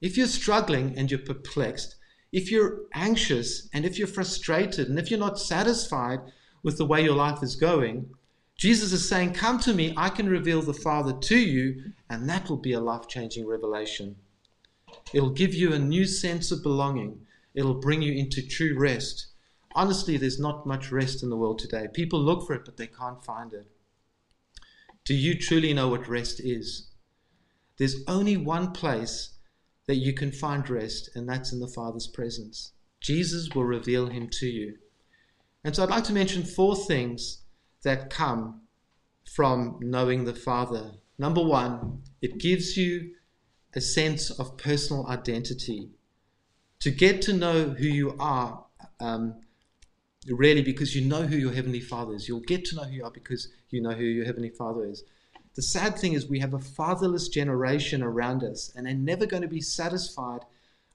If 0.00 0.16
you're 0.16 0.26
struggling 0.26 0.96
and 0.96 1.10
you're 1.10 1.20
perplexed, 1.20 1.96
if 2.32 2.50
you're 2.50 2.82
anxious 2.94 3.68
and 3.72 3.84
if 3.84 3.98
you're 3.98 4.08
frustrated 4.08 4.88
and 4.88 4.98
if 4.98 5.10
you're 5.10 5.20
not 5.20 5.38
satisfied 5.38 6.20
with 6.62 6.78
the 6.78 6.86
way 6.86 7.02
your 7.02 7.14
life 7.14 7.42
is 7.42 7.56
going, 7.56 8.10
Jesus 8.56 8.92
is 8.92 9.08
saying, 9.08 9.34
Come 9.34 9.60
to 9.60 9.72
me, 9.72 9.94
I 9.96 10.08
can 10.08 10.28
reveal 10.28 10.62
the 10.62 10.74
Father 10.74 11.12
to 11.12 11.38
you, 11.38 11.92
and 12.10 12.28
that 12.28 12.48
will 12.48 12.56
be 12.56 12.72
a 12.72 12.80
life 12.80 13.06
changing 13.06 13.46
revelation. 13.46 14.16
It'll 15.12 15.30
give 15.30 15.54
you 15.54 15.72
a 15.72 15.78
new 15.78 16.04
sense 16.04 16.50
of 16.50 16.62
belonging. 16.62 17.20
It'll 17.54 17.74
bring 17.74 18.02
you 18.02 18.12
into 18.12 18.46
true 18.46 18.76
rest. 18.76 19.28
Honestly, 19.74 20.16
there's 20.16 20.40
not 20.40 20.66
much 20.66 20.90
rest 20.90 21.22
in 21.22 21.30
the 21.30 21.36
world 21.36 21.60
today. 21.60 21.86
People 21.92 22.20
look 22.20 22.46
for 22.46 22.54
it, 22.54 22.64
but 22.64 22.76
they 22.76 22.88
can't 22.88 23.24
find 23.24 23.52
it. 23.52 23.70
Do 25.04 25.14
you 25.14 25.38
truly 25.38 25.72
know 25.72 25.88
what 25.88 26.08
rest 26.08 26.40
is? 26.40 26.88
There's 27.78 28.02
only 28.06 28.36
one 28.36 28.72
place 28.72 29.30
that 29.86 29.96
you 29.96 30.12
can 30.12 30.32
find 30.32 30.68
rest, 30.68 31.10
and 31.14 31.28
that's 31.28 31.52
in 31.52 31.60
the 31.60 31.68
Father's 31.68 32.06
presence. 32.06 32.72
Jesus 33.00 33.48
will 33.54 33.64
reveal 33.64 34.08
him 34.08 34.28
to 34.32 34.46
you. 34.46 34.76
And 35.64 35.74
so 35.74 35.82
I'd 35.82 35.90
like 35.90 36.04
to 36.04 36.12
mention 36.12 36.42
four 36.42 36.76
things 36.76 37.42
that 37.82 38.10
come 38.10 38.62
from 39.32 39.78
knowing 39.80 40.24
the 40.24 40.34
Father. 40.34 40.92
Number 41.18 41.42
one, 41.42 42.02
it 42.20 42.38
gives 42.38 42.76
you 42.76 43.14
a 43.74 43.80
sense 43.80 44.30
of 44.30 44.56
personal 44.56 45.06
identity. 45.06 45.90
to 46.80 46.90
get 46.92 47.20
to 47.22 47.32
know 47.32 47.70
who 47.70 47.86
you 47.86 48.14
are, 48.20 48.64
um, 49.00 49.34
really 50.28 50.62
because 50.62 50.94
you 50.94 51.04
know 51.04 51.22
who 51.22 51.36
your 51.36 51.52
Heavenly 51.52 51.80
Father 51.80 52.14
is. 52.14 52.28
You'll 52.28 52.40
get 52.40 52.64
to 52.66 52.76
know 52.76 52.84
who 52.84 52.92
you 52.92 53.04
are 53.04 53.10
because 53.10 53.48
you 53.70 53.80
know 53.80 53.92
who 53.92 54.04
your 54.04 54.24
Heavenly 54.24 54.50
Father 54.50 54.84
is. 54.84 55.02
The 55.58 55.62
sad 55.62 55.98
thing 55.98 56.12
is, 56.12 56.28
we 56.28 56.38
have 56.38 56.54
a 56.54 56.60
fatherless 56.60 57.26
generation 57.26 58.00
around 58.00 58.44
us, 58.44 58.70
and 58.76 58.86
they're 58.86 58.94
never 58.94 59.26
going 59.26 59.42
to 59.42 59.48
be 59.48 59.60
satisfied 59.60 60.42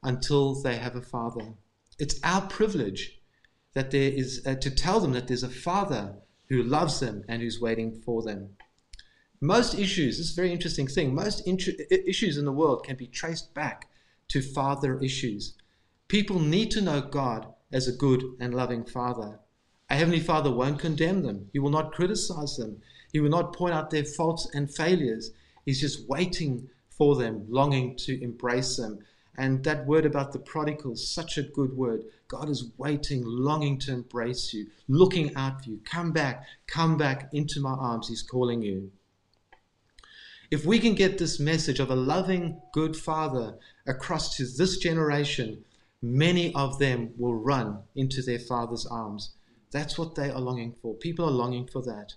until 0.02 0.56
they 0.56 0.78
have 0.78 0.96
a 0.96 1.02
father. 1.02 1.56
It's 2.00 2.18
our 2.24 2.48
privilege 2.48 3.20
that 3.74 3.92
there 3.92 4.10
is 4.10 4.42
uh, 4.46 4.56
to 4.56 4.72
tell 4.72 5.02
them 5.02 5.12
that 5.12 5.28
there's 5.28 5.44
a 5.44 5.50
father 5.50 6.16
who 6.48 6.64
loves 6.64 7.02
them 7.02 7.26
and 7.28 7.42
who's 7.42 7.60
waiting 7.60 7.92
for 8.06 8.24
them. 8.24 8.56
Most 9.42 9.78
issues, 9.78 10.18
this 10.18 10.28
is 10.28 10.32
a 10.32 10.42
very 10.42 10.54
interesting 10.54 10.88
thing, 10.88 11.14
most 11.14 11.46
issues 11.46 12.38
in 12.38 12.46
the 12.46 12.54
world 12.54 12.86
can 12.86 12.96
be 12.96 13.08
traced 13.08 13.54
back 13.54 13.90
to 14.30 14.42
father 14.42 14.98
issues. 15.00 15.56
People 16.08 16.40
need 16.40 16.72
to 16.72 16.80
know 16.80 17.02
God 17.02 17.54
as 17.74 17.90
a 17.90 17.92
good 17.92 18.24
and 18.40 18.54
loving 18.54 18.86
Father. 18.86 19.42
A 19.90 19.96
Heavenly 19.96 20.22
Father 20.22 20.54
won't 20.54 20.80
condemn 20.80 21.24
them, 21.24 21.50
He 21.52 21.60
will 21.60 21.70
not 21.70 21.92
criticize 21.92 22.56
them, 22.56 22.82
He 23.14 23.20
will 23.20 23.30
not 23.30 23.54
point 23.54 23.76
out 23.76 23.92
their 23.92 24.04
faults 24.04 24.50
and 24.54 24.74
failures. 24.74 25.32
He's 25.66 25.80
just 25.80 26.10
waiting 26.10 26.70
for 26.90 27.16
them, 27.16 27.46
longing 27.48 27.96
to 27.98 28.22
embrace 28.22 28.76
them. 28.76 29.00
And 29.38 29.64
that 29.64 29.86
word 29.86 30.06
about 30.06 30.32
the 30.32 30.40
prodigal 30.40 30.96
such 30.96 31.38
a 31.38 31.44
good 31.44 31.78
word. 31.78 32.04
God 32.28 32.50
is 32.50 32.72
waiting, 32.78 33.24
longing 33.24 33.80
to 33.80 33.94
embrace 33.94 34.54
you, 34.54 34.68
looking 34.88 35.34
out 35.36 35.64
for 35.64 35.70
you. 35.70 35.80
Come 35.86 36.12
back, 36.12 36.46
come 36.68 36.98
back 36.98 37.30
into 37.34 37.62
my 37.62 37.74
arms. 37.74 38.10
He's 38.10 38.24
calling 38.24 38.62
you. 38.62 38.92
If 40.50 40.66
we 40.66 40.80
can 40.80 40.94
get 40.94 41.18
this 41.18 41.40
message 41.40 41.80
of 41.80 41.90
a 41.90 41.96
loving, 41.96 42.62
good 42.74 42.96
Father 42.96 43.58
across 43.88 44.38
to 44.38 44.46
this 44.46 44.78
generation, 44.78 45.66
many 46.02 46.54
of 46.54 46.78
them 46.80 47.14
will 47.18 47.36
run 47.36 47.80
into 47.96 48.22
their 48.22 48.40
Father's 48.40 48.86
arms. 48.86 49.32
That's 49.72 49.98
what 49.98 50.14
they 50.14 50.30
are 50.30 50.40
longing 50.40 50.76
for. 50.82 50.94
People 50.94 51.26
are 51.26 51.32
longing 51.32 51.68
for 51.68 51.82
that. 51.84 52.14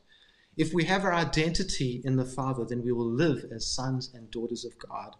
If 0.56 0.72
we 0.72 0.84
have 0.84 1.04
our 1.04 1.12
identity 1.12 2.00
in 2.04 2.16
the 2.16 2.24
Father, 2.24 2.64
then 2.64 2.82
we 2.82 2.92
will 2.92 3.10
live 3.10 3.44
as 3.52 3.66
sons 3.66 4.10
and 4.14 4.30
daughters 4.30 4.64
of 4.64 4.78
God. 4.78 5.16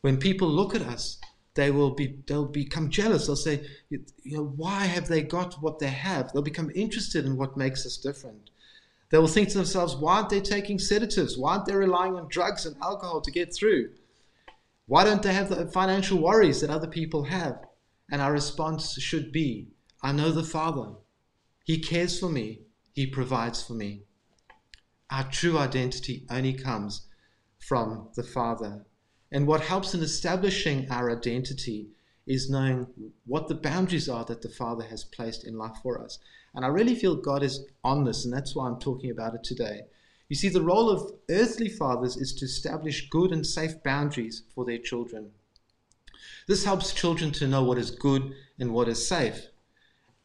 When 0.00 0.16
people 0.16 0.48
look 0.48 0.74
at 0.74 0.82
us, 0.82 1.18
they 1.54 1.70
will 1.70 1.90
be 1.90 2.18
they'll 2.26 2.44
become 2.44 2.90
jealous. 2.90 3.26
They'll 3.26 3.36
say, 3.36 3.66
you 3.90 4.04
know, 4.24 4.44
why 4.44 4.84
have 4.84 5.08
they 5.08 5.22
got 5.22 5.62
what 5.62 5.78
they 5.78 5.88
have? 5.88 6.32
They'll 6.32 6.42
become 6.42 6.70
interested 6.74 7.24
in 7.24 7.36
what 7.36 7.56
makes 7.56 7.84
us 7.86 7.96
different. 7.96 8.50
They 9.10 9.18
will 9.18 9.28
think 9.28 9.48
to 9.50 9.58
themselves, 9.58 9.96
why 9.96 10.16
aren't 10.16 10.30
they 10.30 10.40
taking 10.40 10.78
sedatives? 10.78 11.38
Why 11.38 11.52
aren't 11.52 11.66
they 11.66 11.74
relying 11.74 12.16
on 12.16 12.28
drugs 12.28 12.66
and 12.66 12.76
alcohol 12.82 13.20
to 13.20 13.30
get 13.30 13.54
through? 13.54 13.90
Why 14.86 15.04
don't 15.04 15.22
they 15.22 15.32
have 15.32 15.48
the 15.48 15.66
financial 15.66 16.20
worries 16.20 16.60
that 16.60 16.70
other 16.70 16.88
people 16.88 17.24
have? 17.24 17.58
And 18.10 18.20
our 18.20 18.32
response 18.32 19.00
should 19.00 19.32
be, 19.32 19.68
I 20.02 20.12
know 20.12 20.30
the 20.30 20.44
Father. 20.44 20.92
He 21.64 21.78
cares 21.78 22.18
for 22.18 22.28
me. 22.28 22.60
He 22.92 23.06
provides 23.06 23.62
for 23.62 23.74
me. 23.74 24.02
Our 25.10 25.24
true 25.30 25.58
identity 25.58 26.26
only 26.30 26.52
comes 26.52 27.06
from 27.58 28.08
the 28.16 28.22
Father. 28.22 28.84
And 29.30 29.46
what 29.46 29.60
helps 29.60 29.94
in 29.94 30.02
establishing 30.02 30.90
our 30.90 31.10
identity 31.10 31.88
is 32.26 32.50
knowing 32.50 32.86
what 33.24 33.48
the 33.48 33.54
boundaries 33.54 34.08
are 34.08 34.24
that 34.24 34.42
the 34.42 34.48
Father 34.48 34.84
has 34.84 35.04
placed 35.04 35.46
in 35.46 35.56
life 35.56 35.76
for 35.82 36.02
us. 36.02 36.18
And 36.54 36.64
I 36.64 36.68
really 36.68 36.94
feel 36.94 37.14
God 37.16 37.42
is 37.42 37.66
on 37.84 38.04
this, 38.04 38.24
and 38.24 38.34
that's 38.34 38.54
why 38.54 38.66
I'm 38.66 38.80
talking 38.80 39.10
about 39.10 39.34
it 39.34 39.44
today. 39.44 39.82
You 40.28 40.34
see, 40.34 40.48
the 40.48 40.62
role 40.62 40.90
of 40.90 41.12
earthly 41.30 41.68
fathers 41.68 42.16
is 42.16 42.32
to 42.34 42.46
establish 42.46 43.08
good 43.10 43.30
and 43.30 43.46
safe 43.46 43.82
boundaries 43.84 44.42
for 44.54 44.64
their 44.64 44.78
children. 44.78 45.30
This 46.48 46.64
helps 46.64 46.92
children 46.92 47.30
to 47.32 47.46
know 47.46 47.62
what 47.62 47.78
is 47.78 47.90
good 47.90 48.32
and 48.58 48.72
what 48.72 48.88
is 48.88 49.06
safe. 49.06 49.48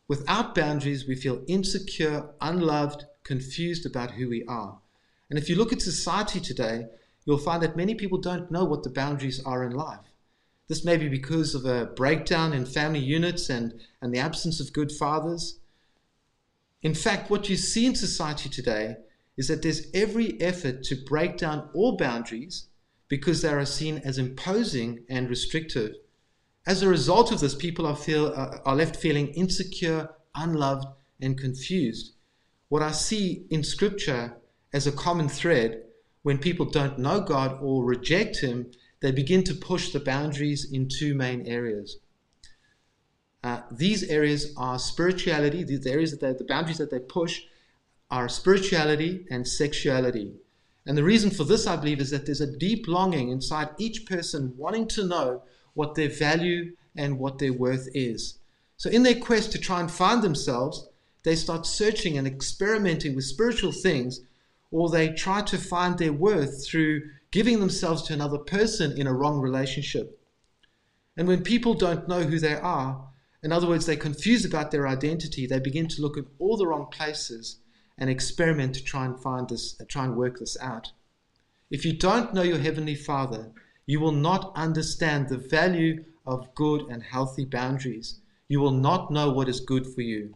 Without 0.08 0.56
boundaries, 0.56 1.08
we 1.08 1.16
feel 1.16 1.44
insecure, 1.48 2.30
unloved, 2.42 3.06
confused 3.32 3.86
about 3.86 4.12
who 4.12 4.28
we 4.28 4.44
are. 4.46 4.78
And 5.30 5.40
if 5.40 5.48
you 5.48 5.56
look 5.56 5.72
at 5.72 5.82
society 5.82 6.42
today, 6.42 6.88
you'll 7.24 7.38
find 7.38 7.64
that 7.64 7.78
many 7.78 7.96
people 7.96 8.18
don't 8.18 8.52
know 8.52 8.66
what 8.66 8.84
the 8.84 8.90
boundaries 8.90 9.42
are 9.46 9.64
in 9.64 9.72
life. 9.72 10.08
This 10.68 10.84
may 10.84 10.98
be 10.98 11.08
because 11.08 11.56
of 11.56 11.66
a 11.66 11.86
breakdown 11.86 12.52
in 12.52 12.66
family 12.66 13.00
units 13.00 13.50
and, 13.50 13.80
and 14.02 14.14
the 14.14 14.20
absence 14.20 14.60
of 14.60 14.74
good 14.74 14.92
fathers. 14.92 15.60
In 16.82 16.94
fact, 16.94 17.30
what 17.30 17.48
you 17.48 17.56
see 17.56 17.86
in 17.86 17.96
society 17.96 18.50
today 18.50 18.98
is 19.38 19.48
that 19.48 19.62
there's 19.62 19.88
every 19.94 20.30
effort 20.42 20.84
to 20.84 21.06
break 21.14 21.38
down 21.38 21.70
all 21.74 21.96
boundaries 21.96 22.68
because 23.08 23.42
they 23.42 23.50
are 23.50 23.66
seen 23.66 24.02
as 24.04 24.18
imposing 24.18 25.06
and 25.10 25.30
restrictive. 25.30 25.96
As 26.68 26.82
a 26.82 26.90
result 26.90 27.32
of 27.32 27.40
this, 27.40 27.56
people 27.56 27.88
are, 27.88 27.96
feel, 27.96 28.28
uh, 28.36 28.58
are 28.66 28.76
left 28.76 28.98
feeling 28.98 29.28
insecure, 29.30 30.10
unloved, 30.36 30.86
and 31.22 31.38
confused. 31.38 32.12
What 32.72 32.82
I 32.82 32.94
see 32.94 33.44
in 33.50 33.66
Scripture 33.66 34.38
as 34.72 34.88
a 34.88 34.94
common 34.94 35.28
thread 35.28 35.84
when 36.22 36.38
people 36.38 36.66
don't 36.66 36.98
know 36.98 37.20
God 37.20 37.60
or 37.62 37.84
reject 37.84 38.40
Him, 38.40 38.72
they 39.02 39.12
begin 39.12 39.44
to 39.44 39.54
push 39.54 39.90
the 39.90 40.00
boundaries 40.00 40.72
in 40.72 40.88
two 40.88 41.14
main 41.14 41.46
areas. 41.46 41.98
Uh, 43.44 43.64
these 43.70 44.04
areas 44.04 44.54
are 44.56 44.80
spirituality, 44.80 45.66
these 45.66 45.86
areas 45.86 46.12
that 46.12 46.22
they, 46.22 46.32
the 46.32 46.46
boundaries 46.46 46.78
that 46.78 46.92
they 46.92 47.00
push 47.00 47.42
are 48.10 48.30
spirituality 48.30 49.26
and 49.30 49.46
sexuality. 49.46 50.32
And 50.86 50.98
the 50.98 51.04
reason 51.04 51.30
for 51.30 51.44
this, 51.44 51.68
I 51.68 51.76
believe, 51.76 52.00
is 52.00 52.12
that 52.12 52.26
there's 52.26 52.40
a 52.40 52.58
deep 52.58 52.88
longing 52.88 53.28
inside 53.32 53.72
each 53.80 54.06
person 54.06 54.54
wanting 54.56 54.88
to 54.96 55.06
know 55.06 55.44
what 55.74 55.96
their 55.96 56.08
value 56.08 56.72
and 56.96 57.20
what 57.20 57.38
their 57.38 57.52
worth 57.52 57.90
is. 57.94 58.40
So, 58.78 58.90
in 58.90 59.04
their 59.04 59.20
quest 59.20 59.52
to 59.52 59.60
try 59.60 59.82
and 59.82 59.92
find 59.92 60.22
themselves, 60.22 60.88
they 61.24 61.36
start 61.36 61.66
searching 61.66 62.18
and 62.18 62.28
experimenting 62.28 63.16
with 63.16 63.26
spiritual 63.26 63.72
things, 63.72 64.22
or 64.72 64.90
they 64.90 65.10
try 65.10 65.42
to 65.42 65.58
find 65.58 65.98
their 65.98 66.14
worth 66.14 66.66
through 66.68 67.02
giving 67.32 67.60
themselves 67.60 68.04
to 68.04 68.14
another 68.14 68.38
person 68.38 68.98
in 68.98 69.08
a 69.08 69.14
wrong 69.14 69.40
relationship. 69.40 70.20
And 71.16 71.28
when 71.28 71.44
people 71.44 71.74
don't 71.74 72.08
know 72.08 72.24
who 72.24 72.40
they 72.40 72.56
are, 72.56 73.08
in 73.44 73.52
other 73.52 73.68
words, 73.68 73.86
they're 73.86 73.96
confused 73.96 74.46
about 74.46 74.72
their 74.72 74.88
identity. 74.88 75.48
They 75.48 75.60
begin 75.60 75.88
to 75.90 76.02
look 76.02 76.18
at 76.18 76.26
all 76.40 76.58
the 76.58 76.68
wrong 76.68 76.88
places 76.92 77.60
and 77.98 78.10
experiment 78.10 78.76
to 78.76 78.84
try 78.84 79.06
and 79.06 79.20
find 79.20 79.50
this, 79.50 79.76
try 79.88 80.06
and 80.06 80.16
work 80.16 80.40
this 80.40 80.58
out. 80.62 80.92
If 81.70 81.86
you 81.86 81.94
don't 81.94 82.34
know 82.34 82.44
your 82.44 82.60
Heavenly 82.60 82.96
Father, 82.96 83.52
you 83.86 84.00
will 84.00 84.12
not 84.12 84.52
understand 84.56 85.30
the 85.30 85.38
value 85.38 86.04
of 86.26 86.54
good 86.54 86.82
and 86.90 87.02
healthy 87.02 87.46
boundaries. 87.46 88.20
You 88.48 88.60
will 88.60 88.72
not 88.72 89.12
know 89.12 89.32
what 89.32 89.50
is 89.50 89.60
good 89.60 89.88
for 89.88 90.02
you. 90.02 90.36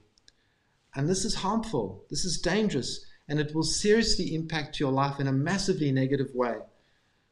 And 0.95 1.09
this 1.09 1.25
is 1.25 1.35
harmful, 1.35 2.05
this 2.09 2.23
is 2.23 2.39
dangerous, 2.39 3.05
and 3.27 3.39
it 3.39 3.53
will 3.53 3.63
seriously 3.63 4.33
impact 4.33 4.79
your 4.79 4.91
life 4.91 5.19
in 5.19 5.27
a 5.27 5.33
massively 5.33 5.91
negative 5.91 6.33
way. 6.33 6.55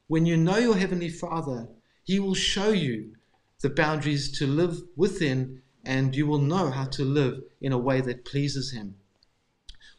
When 0.06 0.26
you 0.26 0.36
know 0.36 0.58
your 0.58 0.76
Heavenly 0.76 1.08
Father, 1.08 1.68
He 2.04 2.20
will 2.20 2.34
show 2.34 2.70
you 2.70 3.14
the 3.60 3.70
boundaries 3.70 4.36
to 4.38 4.46
live 4.46 4.82
within 4.96 5.62
and 5.84 6.14
you 6.14 6.26
will 6.26 6.38
know 6.38 6.70
how 6.70 6.84
to 6.84 7.04
live 7.04 7.42
in 7.60 7.72
a 7.72 7.78
way 7.78 8.00
that 8.02 8.24
pleases 8.24 8.72
Him. 8.72 8.96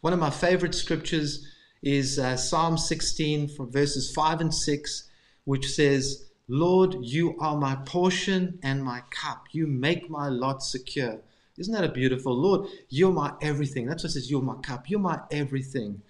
One 0.02 0.14
of 0.14 0.20
my 0.20 0.30
favorite 0.30 0.76
scriptures 0.76 1.48
is 1.82 2.20
uh, 2.20 2.38
Psalm 2.38 2.78
16 2.78 3.48
from 3.50 3.72
verses 3.72 4.12
5 4.12 4.42
and 4.42 4.54
6, 4.54 5.10
which 5.46 5.68
says, 5.72 6.26
Lord, 6.48 6.96
you 7.02 7.36
are 7.40 7.58
my 7.58 7.76
portion 7.76 8.60
and 8.62 8.84
my 8.84 9.02
cup. 9.10 9.48
You 9.52 9.66
make 9.66 10.10
my 10.10 10.28
lot 10.28 10.62
secure. 10.62 11.22
Isn't 11.58 11.74
that 11.74 11.84
a 11.86 11.92
beautiful? 11.92 12.36
Lord, 12.36 12.70
you're 12.90 13.14
my 13.14 13.34
everything. 13.42 13.86
That's 13.86 14.04
what 14.04 14.10
it 14.10 14.14
says, 14.14 14.30
you're 14.30 14.42
my 14.42 14.56
cup. 14.56 14.90
You're 14.90 15.00
my 15.00 15.22
everything. 15.32 16.02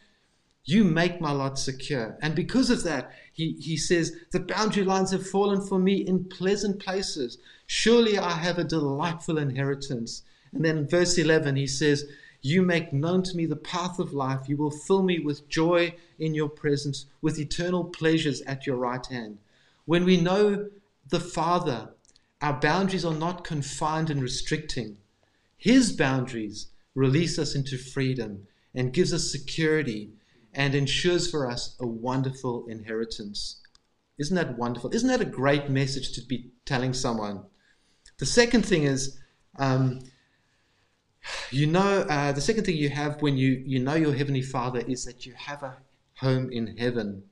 You 0.68 0.84
make 0.84 1.22
my 1.22 1.32
lot 1.32 1.60
secure. 1.60 2.18
And 2.24 2.34
because 2.36 2.72
of 2.72 2.84
that, 2.84 3.12
he, 3.32 3.54
he 3.60 3.78
says, 3.78 4.14
The 4.32 4.40
boundary 4.40 4.84
lines 4.84 5.12
have 5.12 5.28
fallen 5.28 5.62
for 5.62 5.78
me 5.78 5.98
in 5.98 6.26
pleasant 6.26 6.80
places. 6.80 7.38
Surely 7.68 8.18
I 8.18 8.32
have 8.32 8.58
a 8.58 8.64
delightful 8.64 9.38
inheritance. 9.38 10.24
And 10.52 10.66
then 10.66 10.80
in 10.80 10.88
verse 10.88 11.20
11, 11.20 11.56
he 11.56 11.68
says, 11.68 12.06
You 12.42 12.64
make 12.64 12.92
known 12.92 13.22
to 13.24 13.38
me 13.38 13.46
the 13.46 13.56
path 13.56 14.00
of 14.00 14.14
life. 14.14 14.50
You 14.50 14.58
will 14.58 14.72
fill 14.72 15.04
me 15.04 15.20
with 15.20 15.48
joy 15.48 15.94
in 16.18 16.34
your 16.34 16.50
presence, 16.50 17.06
with 17.22 17.38
eternal 17.38 17.84
pleasures 17.84 18.42
at 18.42 18.66
your 18.66 18.78
right 18.78 19.06
hand. 19.06 19.38
When 19.86 20.04
we 20.04 20.20
know 20.20 20.70
the 21.10 21.20
Father, 21.20 21.90
our 22.42 22.60
boundaries 22.60 23.06
are 23.06 23.14
not 23.14 23.44
confined 23.44 24.10
and 24.10 24.20
restricting. 24.20 24.98
His 25.58 25.92
boundaries 25.92 26.68
release 26.94 27.38
us 27.40 27.56
into 27.56 27.78
freedom 27.78 28.48
and 28.74 28.94
gives 28.94 29.14
us 29.14 29.32
security 29.32 30.12
and 30.54 30.74
ensures 30.74 31.30
for 31.30 31.50
us 31.50 31.76
a 31.80 31.88
wonderful 31.88 32.66
inheritance. 32.68 33.62
Isn't 34.18 34.36
that 34.36 34.58
wonderful? 34.58 34.94
Isn't 34.94 35.10
that 35.10 35.22
a 35.22 35.26
great 35.26 35.70
message 35.70 36.14
to 36.14 36.22
be 36.22 36.52
telling 36.66 36.94
someone? 36.94 37.44
The 38.18 38.26
second 38.26 38.66
thing 38.66 38.84
is, 38.84 39.20
um, 39.60 40.00
you 41.52 41.68
know, 41.68 42.02
uh, 42.10 42.32
the 42.32 42.42
second 42.42 42.66
thing 42.66 42.78
you 42.78 42.90
have 42.90 43.22
when 43.22 43.38
you, 43.38 43.62
you 43.66 43.80
know 43.80 43.96
your 43.96 44.14
Heavenly 44.14 44.42
Father 44.42 44.80
is 44.80 45.04
that 45.06 45.26
you 45.26 45.34
have 45.34 45.64
a 45.64 45.78
home 46.16 46.50
in 46.52 46.78
heaven. 46.78 47.24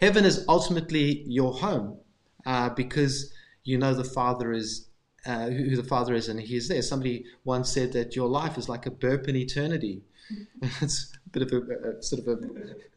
Heaven 0.00 0.24
is 0.24 0.44
ultimately 0.48 1.24
your 1.26 1.54
home 1.54 1.98
uh, 2.46 2.70
because 2.70 3.32
you 3.64 3.78
know 3.78 3.94
the 3.94 4.04
Father 4.04 4.52
is 4.52 4.88
uh, 5.24 5.46
who, 5.46 5.76
the 5.76 5.84
Father 5.84 6.14
is, 6.14 6.28
and 6.28 6.40
He 6.40 6.56
is 6.56 6.68
there. 6.68 6.82
Somebody 6.82 7.24
once 7.44 7.70
said 7.70 7.92
that 7.92 8.16
your 8.16 8.28
life 8.28 8.58
is 8.58 8.68
like 8.68 8.86
a 8.86 8.90
burp 8.90 9.28
in 9.28 9.36
eternity. 9.36 10.02
it's 10.80 11.12
a 11.26 11.30
bit 11.30 11.42
of 11.42 11.52
a, 11.52 11.98
a, 11.98 12.02
sort 12.02 12.26
of 12.26 12.28
a 12.28 12.48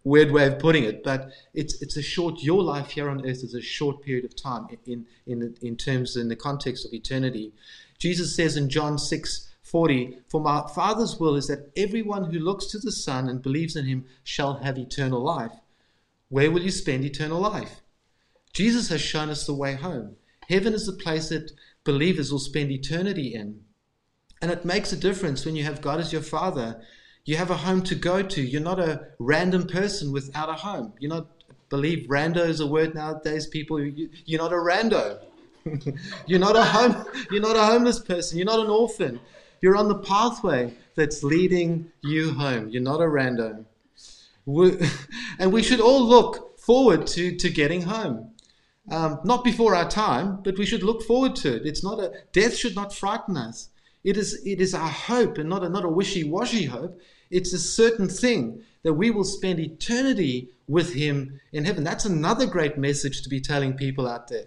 weird 0.03 0.31
way 0.31 0.47
of 0.47 0.59
putting 0.59 0.83
it, 0.83 1.03
but 1.03 1.29
it's 1.53 1.81
it's 1.81 1.97
a 1.97 2.01
short. 2.01 2.41
Your 2.41 2.63
life 2.63 2.91
here 2.91 3.09
on 3.09 3.25
earth 3.27 3.43
is 3.43 3.53
a 3.53 3.61
short 3.61 4.01
period 4.01 4.25
of 4.25 4.35
time 4.35 4.67
in 4.85 5.05
in 5.27 5.55
in 5.61 5.75
terms 5.75 6.15
in 6.15 6.29
the 6.29 6.35
context 6.35 6.85
of 6.85 6.93
eternity. 6.93 7.51
Jesus 7.99 8.35
says 8.35 8.57
in 8.57 8.69
John 8.69 8.97
six. 8.97 9.51
40 9.65 10.19
For 10.29 10.39
my 10.39 10.67
Father's 10.75 11.19
will 11.19 11.35
is 11.35 11.47
that 11.47 11.71
everyone 11.75 12.25
who 12.25 12.37
looks 12.37 12.67
to 12.67 12.77
the 12.77 12.91
Son 12.91 13.27
and 13.27 13.41
believes 13.41 13.75
in 13.75 13.85
him 13.85 14.05
shall 14.23 14.59
have 14.59 14.77
eternal 14.77 15.19
life. 15.19 15.53
Where 16.29 16.51
will 16.51 16.61
you 16.61 16.69
spend 16.69 17.03
eternal 17.03 17.41
life? 17.41 17.81
Jesus 18.53 18.89
has 18.89 19.01
shown 19.01 19.29
us 19.29 19.45
the 19.45 19.53
way 19.53 19.73
home. 19.73 20.15
Heaven 20.47 20.73
is 20.73 20.85
the 20.85 20.93
place 20.93 21.29
that 21.29 21.51
believers 21.85 22.31
will 22.31 22.39
spend 22.39 22.71
eternity 22.71 23.33
in. 23.33 23.61
And 24.41 24.51
it 24.51 24.65
makes 24.65 24.91
a 24.91 24.97
difference 24.97 25.45
when 25.45 25.55
you 25.55 25.63
have 25.63 25.81
God 25.81 25.99
as 26.01 26.11
your 26.11 26.21
Father. 26.21 26.81
You 27.23 27.37
have 27.37 27.49
a 27.49 27.57
home 27.57 27.81
to 27.83 27.95
go 27.95 28.21
to. 28.21 28.41
You're 28.41 28.61
not 28.61 28.79
a 28.79 29.07
random 29.17 29.65
person 29.65 30.11
without 30.11 30.49
a 30.49 30.53
home. 30.53 30.93
You're 30.99 31.09
not, 31.09 31.27
believe 31.69 32.07
rando 32.09 32.47
is 32.47 32.59
a 32.59 32.67
word 32.67 32.93
nowadays, 32.93 33.47
people. 33.47 33.81
You, 33.81 34.09
you're 34.25 34.41
not 34.41 34.51
a 34.51 34.57
rando. 34.57 35.19
you're 36.27 36.39
not 36.39 36.55
a 36.55 36.63
home. 36.63 37.05
You're 37.31 37.41
not 37.41 37.55
a 37.55 37.65
homeless 37.65 37.99
person. 37.99 38.37
You're 38.37 38.45
not 38.45 38.59
an 38.59 38.69
orphan. 38.69 39.19
You're 39.61 39.77
on 39.77 39.87
the 39.87 39.99
pathway 39.99 40.73
that's 40.95 41.23
leading 41.23 41.91
you 42.01 42.33
home. 42.33 42.69
You're 42.69 42.83
not 42.83 43.01
a 43.01 43.05
rando. 43.05 43.65
And 45.39 45.51
we 45.51 45.63
should 45.63 45.81
all 45.81 46.07
look 46.07 46.59
forward 46.59 47.07
to, 47.07 47.35
to 47.35 47.49
getting 47.49 47.81
home. 47.81 48.34
Um, 48.91 49.19
not 49.23 49.43
before 49.43 49.75
our 49.75 49.89
time, 49.89 50.41
but 50.43 50.57
we 50.57 50.65
should 50.65 50.83
look 50.83 51.01
forward 51.01 51.35
to 51.37 51.55
it. 51.55 51.65
It's 51.65 51.83
not 51.83 51.99
a 51.99 52.11
death 52.31 52.55
should 52.55 52.75
not 52.75 52.93
frighten 52.93 53.35
us. 53.35 53.69
It 54.03 54.17
is 54.17 54.45
it 54.45 54.61
is 54.61 54.75
our 54.75 54.89
hope 54.89 55.39
and 55.39 55.49
not 55.49 55.63
a 55.63 55.69
not 55.69 55.85
a 55.85 55.89
wishy-washy 55.89 56.65
hope. 56.65 56.99
It's 57.31 57.53
a 57.53 57.59
certain 57.59 58.07
thing 58.07 58.63
that 58.83 58.93
we 58.93 59.09
will 59.09 59.23
spend 59.23 59.59
eternity 59.59 60.49
with 60.67 60.93
him 60.93 61.39
in 61.51 61.65
heaven. 61.65 61.83
That's 61.83 62.05
another 62.05 62.45
great 62.45 62.77
message 62.77 63.23
to 63.23 63.29
be 63.29 63.41
telling 63.41 63.73
people 63.73 64.07
out 64.07 64.27
there. 64.27 64.45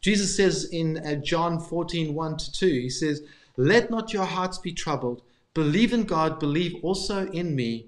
Jesus 0.00 0.36
says 0.36 0.64
in 0.70 0.98
uh, 0.98 1.16
John 1.16 1.60
14, 1.60 2.14
1 2.14 2.36
to 2.36 2.52
2, 2.52 2.66
he 2.66 2.90
says, 2.90 3.22
Let 3.56 3.90
not 3.90 4.12
your 4.12 4.24
hearts 4.24 4.58
be 4.58 4.72
troubled. 4.72 5.22
Believe 5.54 5.92
in 5.92 6.04
God, 6.04 6.38
believe 6.38 6.76
also 6.82 7.26
in 7.30 7.56
me. 7.56 7.86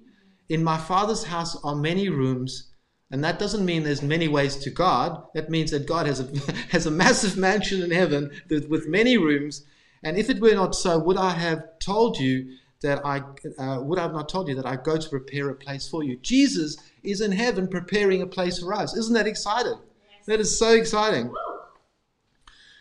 In 0.48 0.64
my 0.64 0.76
Father's 0.76 1.24
house 1.24 1.56
are 1.62 1.76
many 1.76 2.08
rooms. 2.08 2.69
And 3.10 3.24
that 3.24 3.38
doesn't 3.40 3.64
mean 3.64 3.82
there's 3.82 4.02
many 4.02 4.28
ways 4.28 4.56
to 4.56 4.70
God. 4.70 5.24
That 5.34 5.50
means 5.50 5.72
that 5.72 5.86
God 5.86 6.06
has 6.06 6.20
a, 6.20 6.52
has 6.70 6.86
a 6.86 6.90
massive 6.90 7.36
mansion 7.36 7.82
in 7.82 7.90
heaven 7.90 8.30
with 8.48 8.88
many 8.88 9.18
rooms. 9.18 9.64
And 10.02 10.16
if 10.16 10.30
it 10.30 10.40
were 10.40 10.54
not 10.54 10.74
so, 10.74 10.98
would 10.98 11.16
I 11.16 11.30
have 11.30 11.78
told 11.80 12.18
you 12.18 12.56
that 12.82 13.04
I 13.04 13.18
uh, 13.58 13.82
would 13.82 13.98
I 13.98 14.02
have 14.02 14.12
not 14.12 14.28
told 14.28 14.48
you 14.48 14.54
that 14.54 14.64
I 14.64 14.76
go 14.76 14.96
to 14.96 15.08
prepare 15.08 15.50
a 15.50 15.54
place 15.54 15.88
for 15.88 16.02
you? 16.02 16.16
Jesus 16.18 16.76
is 17.02 17.20
in 17.20 17.32
heaven 17.32 17.68
preparing 17.68 18.22
a 18.22 18.26
place 18.26 18.60
for 18.60 18.72
us. 18.72 18.96
Isn't 18.96 19.14
that 19.14 19.26
exciting? 19.26 19.78
Yes. 20.16 20.26
That 20.26 20.40
is 20.40 20.58
so 20.58 20.72
exciting. 20.72 21.32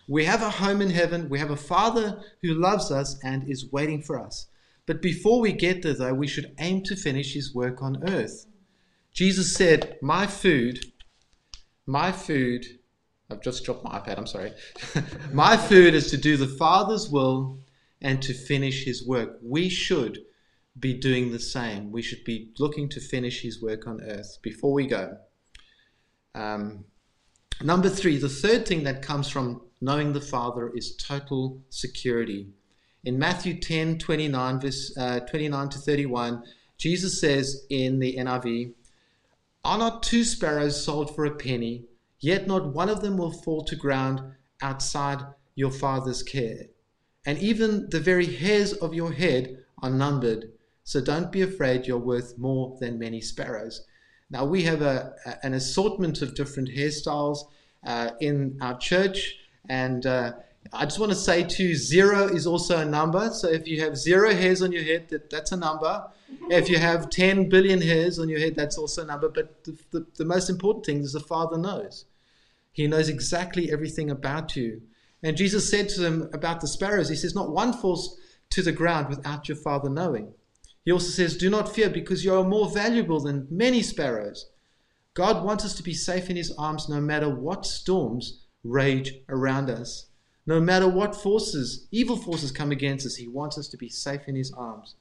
We 0.07 0.25
have 0.25 0.41
a 0.41 0.49
home 0.49 0.81
in 0.81 0.91
heaven. 0.91 1.29
We 1.29 1.39
have 1.39 1.51
a 1.51 1.55
Father 1.55 2.23
who 2.41 2.53
loves 2.53 2.91
us 2.91 3.19
and 3.23 3.49
is 3.49 3.71
waiting 3.71 4.01
for 4.01 4.19
us. 4.19 4.47
But 4.85 5.01
before 5.01 5.39
we 5.39 5.51
get 5.51 5.83
there, 5.83 5.93
though, 5.93 6.13
we 6.13 6.25
should 6.27 6.55
aim 6.57 6.83
to 6.85 6.95
finish 6.95 7.33
His 7.33 7.53
work 7.53 7.83
on 7.83 8.09
earth. 8.09 8.47
Jesus 9.13 9.53
said, 9.53 9.97
My 10.01 10.27
food, 10.27 10.79
my 11.85 12.11
food, 12.11 12.65
I've 13.29 13.41
just 13.41 13.63
dropped 13.63 13.83
my 13.83 13.99
iPad, 13.99 14.17
I'm 14.17 14.27
sorry. 14.27 14.53
my 15.33 15.57
food 15.57 15.93
is 15.93 16.09
to 16.11 16.17
do 16.17 16.37
the 16.37 16.47
Father's 16.47 17.09
will 17.09 17.59
and 18.01 18.21
to 18.21 18.33
finish 18.33 18.85
his 18.85 19.05
work. 19.05 19.39
We 19.41 19.69
should 19.69 20.19
be 20.79 20.93
doing 20.93 21.31
the 21.31 21.39
same. 21.39 21.91
We 21.91 22.01
should 22.01 22.23
be 22.23 22.51
looking 22.59 22.89
to 22.89 23.01
finish 23.01 23.41
his 23.41 23.61
work 23.61 23.87
on 23.87 24.01
earth 24.01 24.37
before 24.41 24.73
we 24.73 24.87
go. 24.87 25.17
Um, 26.35 26.85
number 27.61 27.89
three, 27.89 28.17
the 28.17 28.29
third 28.29 28.67
thing 28.67 28.83
that 28.83 29.01
comes 29.01 29.29
from 29.29 29.61
knowing 29.81 30.13
the 30.13 30.21
Father 30.21 30.71
is 30.75 30.95
total 30.95 31.61
security. 31.69 32.49
In 33.03 33.17
Matthew 33.17 33.59
10 33.59 33.97
29, 33.97 34.59
verse, 34.59 34.97
uh, 34.97 35.19
29 35.21 35.69
to 35.69 35.77
31, 35.79 36.43
Jesus 36.77 37.19
says 37.19 37.65
in 37.69 37.99
the 37.99 38.15
NIV, 38.17 38.73
are 39.63 39.77
not 39.77 40.03
two 40.03 40.23
sparrows 40.23 40.83
sold 40.83 41.15
for 41.15 41.25
a 41.25 41.35
penny? 41.35 41.85
Yet 42.19 42.47
not 42.47 42.73
one 42.73 42.89
of 42.89 43.01
them 43.01 43.17
will 43.17 43.31
fall 43.31 43.63
to 43.65 43.75
ground 43.75 44.21
outside 44.61 45.25
your 45.55 45.71
Father's 45.71 46.23
care. 46.23 46.65
And 47.25 47.37
even 47.39 47.89
the 47.89 47.99
very 47.99 48.25
hairs 48.25 48.73
of 48.73 48.93
your 48.93 49.11
head 49.11 49.63
are 49.81 49.89
numbered. 49.89 50.51
So 50.83 51.01
don't 51.01 51.31
be 51.31 51.41
afraid, 51.41 51.85
you're 51.85 51.97
worth 51.97 52.37
more 52.37 52.77
than 52.79 52.99
many 52.99 53.21
sparrows. 53.21 53.85
Now, 54.29 54.45
we 54.45 54.63
have 54.63 54.81
a, 54.81 55.13
an 55.43 55.53
assortment 55.53 56.21
of 56.21 56.35
different 56.35 56.69
hairstyles 56.69 57.39
uh, 57.85 58.11
in 58.19 58.57
our 58.61 58.77
church, 58.77 59.37
and 59.69 60.05
uh, 60.05 60.33
I 60.71 60.85
just 60.85 60.99
want 60.99 61.11
to 61.11 61.17
say 61.17 61.43
to 61.43 61.63
you, 61.63 61.75
zero 61.75 62.27
is 62.27 62.45
also 62.45 62.77
a 62.77 62.85
number. 62.85 63.29
So 63.31 63.49
if 63.49 63.67
you 63.67 63.81
have 63.81 63.97
zero 63.97 64.33
hairs 64.33 64.61
on 64.61 64.71
your 64.71 64.83
head, 64.83 65.09
that, 65.09 65.29
that's 65.29 65.51
a 65.51 65.57
number. 65.57 66.05
Mm-hmm. 66.31 66.51
If 66.51 66.69
you 66.69 66.77
have 66.77 67.09
10 67.09 67.49
billion 67.49 67.81
hairs 67.81 68.19
on 68.19 68.29
your 68.29 68.39
head, 68.39 68.55
that's 68.55 68.77
also 68.77 69.03
a 69.03 69.05
number. 69.05 69.29
But 69.29 69.63
the, 69.63 69.77
the, 69.91 70.05
the 70.17 70.25
most 70.25 70.49
important 70.49 70.85
thing 70.85 70.99
is 70.99 71.13
the 71.13 71.19
Father 71.19 71.57
knows. 71.57 72.05
He 72.71 72.87
knows 72.87 73.09
exactly 73.09 73.71
everything 73.71 74.09
about 74.09 74.55
you. 74.55 74.81
And 75.23 75.35
Jesus 75.35 75.69
said 75.69 75.89
to 75.89 76.01
them 76.01 76.29
about 76.33 76.61
the 76.61 76.67
sparrows, 76.67 77.09
He 77.09 77.15
says, 77.15 77.35
Not 77.35 77.51
one 77.51 77.73
falls 77.73 78.17
to 78.51 78.61
the 78.61 78.71
ground 78.71 79.09
without 79.09 79.49
your 79.49 79.57
Father 79.57 79.89
knowing. 79.89 80.33
He 80.85 80.91
also 80.91 81.09
says, 81.09 81.35
Do 81.35 81.49
not 81.49 81.73
fear, 81.73 81.89
because 81.89 82.23
you 82.23 82.33
are 82.33 82.43
more 82.43 82.69
valuable 82.69 83.19
than 83.19 83.47
many 83.49 83.81
sparrows. 83.81 84.49
God 85.13 85.43
wants 85.43 85.65
us 85.65 85.73
to 85.75 85.83
be 85.83 85.93
safe 85.93 86.29
in 86.29 86.37
His 86.37 86.53
arms 86.57 86.87
no 86.87 87.01
matter 87.01 87.29
what 87.29 87.65
storms 87.65 88.45
rage 88.63 89.15
around 89.27 89.69
us. 89.69 90.08
No 90.49 90.59
matter 90.59 90.87
what 90.87 91.15
forces, 91.15 91.85
evil 91.91 92.17
forces 92.17 92.51
come 92.51 92.71
against 92.71 93.05
us, 93.05 93.17
he 93.17 93.27
wants 93.27 93.55
us 93.59 93.67
to 93.67 93.77
be 93.77 93.87
safe 93.87 94.21
in 94.27 94.33
his 94.33 94.51
arms. 94.53 94.95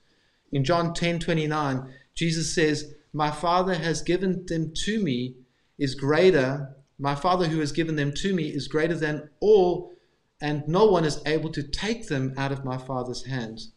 In 0.52 0.62
John 0.62 0.92
10 0.92 1.20
29, 1.20 1.90
Jesus 2.14 2.54
says, 2.54 2.92
My 3.14 3.30
Father 3.30 3.74
has 3.74 4.02
given 4.02 4.44
them 4.44 4.74
to 4.84 5.02
me 5.02 5.36
is 5.78 5.94
greater. 5.94 6.76
My 6.98 7.14
Father 7.14 7.46
who 7.46 7.60
has 7.60 7.72
given 7.72 7.96
them 7.96 8.12
to 8.16 8.34
me 8.34 8.48
is 8.50 8.68
greater 8.68 8.94
than 8.94 9.30
all, 9.40 9.94
and 10.38 10.68
no 10.68 10.84
one 10.84 11.06
is 11.06 11.22
able 11.24 11.50
to 11.52 11.62
take 11.62 12.08
them 12.08 12.34
out 12.36 12.52
of 12.52 12.66
my 12.66 12.76
Father's 12.76 13.24
hands. 13.24 13.72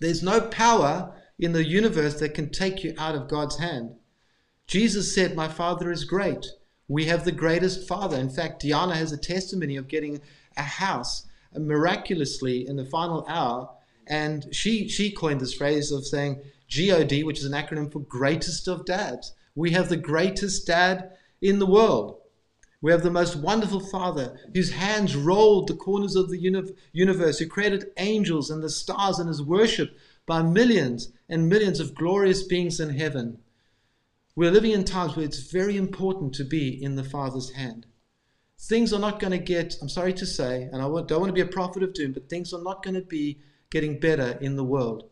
There's 0.00 0.22
no 0.22 0.40
power 0.40 1.14
in 1.38 1.52
the 1.52 1.68
universe 1.68 2.18
that 2.20 2.32
can 2.32 2.48
take 2.48 2.82
you 2.82 2.94
out 2.96 3.14
of 3.14 3.28
God's 3.28 3.58
hand. 3.58 3.90
Jesus 4.66 5.14
said, 5.14 5.36
My 5.36 5.48
Father 5.48 5.92
is 5.92 6.04
great. 6.04 6.46
We 6.88 7.04
have 7.04 7.24
the 7.24 7.32
greatest 7.32 7.86
Father. 7.86 8.16
In 8.16 8.30
fact, 8.30 8.62
Diana 8.62 8.96
has 8.96 9.12
a 9.12 9.18
testimony 9.18 9.76
of 9.76 9.88
getting 9.88 10.22
a 10.56 10.62
house 10.62 11.26
miraculously 11.54 12.66
in 12.66 12.76
the 12.76 12.84
final 12.86 13.26
hour. 13.28 13.70
And 14.06 14.46
she, 14.54 14.88
she 14.88 15.10
coined 15.10 15.40
this 15.40 15.52
phrase 15.52 15.92
of 15.92 16.06
saying 16.06 16.40
GOD, 16.74 17.24
which 17.24 17.38
is 17.38 17.44
an 17.44 17.52
acronym 17.52 17.92
for 17.92 18.00
greatest 18.00 18.68
of 18.68 18.86
dads. 18.86 19.34
We 19.54 19.72
have 19.72 19.90
the 19.90 19.96
greatest 19.98 20.66
dad 20.66 21.12
in 21.42 21.58
the 21.58 21.66
world. 21.66 22.20
We 22.80 22.92
have 22.92 23.02
the 23.02 23.10
most 23.10 23.36
wonderful 23.36 23.80
Father 23.80 24.38
whose 24.54 24.70
hands 24.70 25.16
rolled 25.16 25.66
the 25.66 25.74
corners 25.74 26.14
of 26.14 26.30
the 26.30 26.38
universe, 26.92 27.38
who 27.38 27.46
created 27.46 27.90
angels 27.96 28.50
and 28.50 28.62
the 28.62 28.70
stars 28.70 29.18
and 29.18 29.28
is 29.28 29.42
worshipped 29.42 29.98
by 30.26 30.42
millions 30.42 31.12
and 31.28 31.48
millions 31.48 31.80
of 31.80 31.94
glorious 31.94 32.44
beings 32.44 32.78
in 32.78 32.90
heaven. 32.90 33.38
We're 34.38 34.52
living 34.52 34.70
in 34.70 34.84
times 34.84 35.16
where 35.16 35.24
it's 35.24 35.50
very 35.50 35.76
important 35.76 36.32
to 36.34 36.44
be 36.44 36.80
in 36.80 36.94
the 36.94 37.02
Father's 37.02 37.50
hand. 37.54 37.86
Things 38.56 38.92
are 38.92 39.00
not 39.00 39.18
going 39.18 39.32
to 39.32 39.38
get, 39.38 39.74
I'm 39.82 39.88
sorry 39.88 40.12
to 40.12 40.24
say, 40.24 40.68
and 40.72 40.76
I 40.76 40.84
don't 40.84 41.10
want 41.10 41.26
to 41.26 41.32
be 41.32 41.40
a 41.40 41.46
prophet 41.46 41.82
of 41.82 41.92
doom, 41.92 42.12
but 42.12 42.30
things 42.30 42.52
are 42.52 42.62
not 42.62 42.84
going 42.84 42.94
to 42.94 43.02
be 43.02 43.40
getting 43.68 43.98
better 43.98 44.38
in 44.40 44.54
the 44.54 44.62
world. 44.62 45.10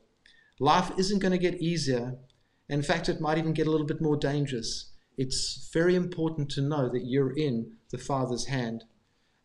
Life 0.61 0.93
isn't 0.97 1.19
going 1.19 1.33
to 1.33 1.39
get 1.39 1.61
easier. 1.61 2.15
In 2.69 2.85
fact, 2.85 3.09
it 3.09 3.21
might 3.21 3.37
even 3.37 3.53
get 3.53 3.67
a 3.67 3.71
little 3.73 3.85
bit 3.85 4.01
more 4.01 4.17
dangerous. 4.17 4.93
It's 5.19 5.71
very 5.73 5.97
important 5.97 6.49
to 6.53 6.61
know 6.61 6.89
that 6.89 7.05
you're 7.05 7.37
in 7.37 7.73
the 7.91 7.99
Father's 7.99 8.47
hand. 8.47 8.85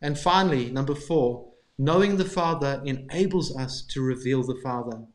And 0.00 0.16
finally, 0.16 0.70
number 0.70 0.94
four, 0.94 1.54
knowing 1.76 2.18
the 2.18 2.24
Father 2.24 2.80
enables 2.84 3.56
us 3.56 3.84
to 3.90 4.00
reveal 4.00 4.44
the 4.44 4.60
Father. 4.62 5.06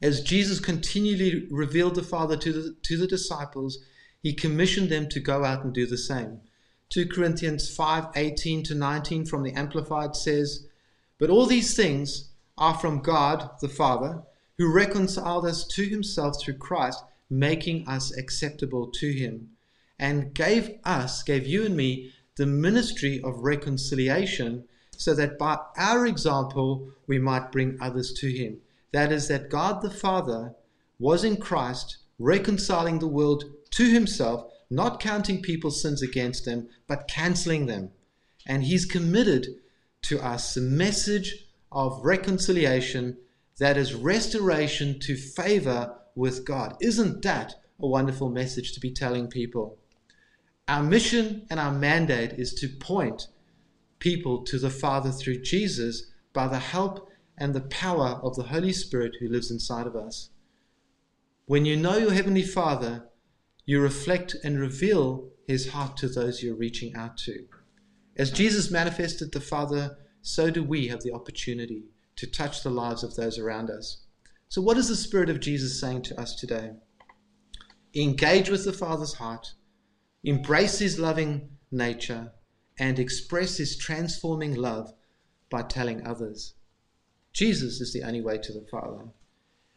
As 0.00 0.20
Jesus 0.20 0.60
continually 0.60 1.48
revealed 1.50 1.96
the 1.96 2.02
Father 2.02 2.36
to 2.36 2.52
the, 2.52 2.76
to 2.82 2.96
the 2.96 3.06
disciples, 3.06 3.78
he 4.22 4.32
commissioned 4.32 4.90
them 4.90 5.08
to 5.08 5.20
go 5.20 5.44
out 5.44 5.64
and 5.64 5.72
do 5.72 5.86
the 5.86 5.98
same. 5.98 6.40
2 6.90 7.08
Corinthians 7.08 7.74
5 7.74 8.06
18 8.14 8.62
to 8.64 8.74
19 8.74 9.26
from 9.26 9.42
the 9.42 9.52
Amplified 9.52 10.14
says, 10.14 10.66
But 11.18 11.30
all 11.30 11.46
these 11.46 11.74
things 11.74 12.30
are 12.56 12.74
from 12.74 13.00
God 13.00 13.50
the 13.60 13.68
Father, 13.68 14.22
who 14.56 14.72
reconciled 14.72 15.44
us 15.44 15.66
to 15.66 15.84
himself 15.84 16.40
through 16.40 16.54
Christ, 16.54 17.02
making 17.28 17.86
us 17.88 18.16
acceptable 18.16 18.86
to 18.92 19.12
him, 19.12 19.50
and 19.98 20.32
gave 20.32 20.78
us, 20.84 21.22
gave 21.22 21.46
you 21.46 21.66
and 21.66 21.76
me, 21.76 22.12
the 22.36 22.46
ministry 22.46 23.20
of 23.22 23.40
reconciliation. 23.40 24.64
so 24.96 25.14
that 25.14 25.38
by 25.38 25.56
our 25.76 26.06
example 26.06 26.88
we 27.06 27.18
might 27.18 27.52
bring 27.52 27.78
others 27.80 28.12
to 28.12 28.28
him. 28.28 28.60
That 28.92 29.12
is, 29.12 29.28
that 29.28 29.50
God 29.50 29.82
the 29.82 29.90
Father 29.90 30.54
was 30.98 31.24
in 31.24 31.36
Christ 31.36 31.98
reconciling 32.18 32.98
the 32.98 33.06
world 33.06 33.44
to 33.70 33.90
himself, 33.90 34.50
not 34.70 35.00
counting 35.00 35.40
people's 35.42 35.80
sins 35.80 36.02
against 36.02 36.44
them, 36.44 36.68
but 36.86 37.08
canceling 37.08 37.66
them. 37.66 37.90
And 38.46 38.64
he's 38.64 38.84
committed 38.84 39.46
to 40.02 40.20
us 40.20 40.54
the 40.54 40.60
message 40.60 41.46
of 41.70 42.04
reconciliation 42.04 43.18
that 43.58 43.76
is 43.76 43.94
restoration 43.94 44.98
to 45.00 45.16
favor 45.16 45.94
with 46.14 46.44
God. 46.44 46.76
Isn't 46.80 47.22
that 47.22 47.56
a 47.80 47.86
wonderful 47.86 48.30
message 48.30 48.72
to 48.72 48.80
be 48.80 48.90
telling 48.90 49.28
people? 49.28 49.76
Our 50.66 50.82
mission 50.82 51.46
and 51.50 51.58
our 51.58 51.72
mandate 51.72 52.32
is 52.32 52.54
to 52.54 52.68
point 52.68 53.28
people 53.98 54.44
to 54.44 54.58
the 54.58 54.70
Father 54.70 55.10
through 55.10 55.42
Jesus 55.42 56.10
by 56.32 56.46
the 56.46 56.58
help 56.58 57.07
and 57.38 57.54
the 57.54 57.62
power 57.62 58.20
of 58.22 58.36
the 58.36 58.44
Holy 58.44 58.72
Spirit 58.72 59.16
who 59.20 59.28
lives 59.28 59.50
inside 59.50 59.86
of 59.86 59.96
us. 59.96 60.30
When 61.46 61.64
you 61.64 61.76
know 61.76 61.96
your 61.96 62.12
Heavenly 62.12 62.42
Father, 62.42 63.08
you 63.64 63.80
reflect 63.80 64.36
and 64.44 64.60
reveal 64.60 65.30
His 65.46 65.70
heart 65.70 65.96
to 65.98 66.08
those 66.08 66.42
you're 66.42 66.54
reaching 66.54 66.94
out 66.94 67.16
to. 67.18 67.46
As 68.16 68.30
Jesus 68.30 68.70
manifested 68.70 69.32
the 69.32 69.40
Father, 69.40 69.96
so 70.20 70.50
do 70.50 70.62
we 70.62 70.88
have 70.88 71.02
the 71.02 71.12
opportunity 71.12 71.84
to 72.18 72.26
touch 72.26 72.62
the 72.62 72.70
lives 72.70 73.04
of 73.04 73.14
those 73.14 73.38
around 73.38 73.70
us. 73.70 74.04
So, 74.48 74.60
what 74.60 74.76
is 74.76 74.88
the 74.88 74.96
Spirit 74.96 75.30
of 75.30 75.40
Jesus 75.40 75.80
saying 75.80 76.02
to 76.02 76.20
us 76.20 76.34
today? 76.34 76.72
Engage 77.94 78.50
with 78.50 78.64
the 78.64 78.72
Father's 78.72 79.14
heart, 79.14 79.54
embrace 80.24 80.80
His 80.80 80.98
loving 80.98 81.48
nature, 81.70 82.32
and 82.78 82.98
express 82.98 83.56
His 83.56 83.76
transforming 83.76 84.54
love 84.54 84.92
by 85.48 85.62
telling 85.62 86.06
others. 86.06 86.54
Jesus 87.32 87.80
is 87.80 87.92
the 87.92 88.02
only 88.02 88.20
way 88.20 88.38
to 88.38 88.52
the 88.52 88.66
Father. 88.70 89.04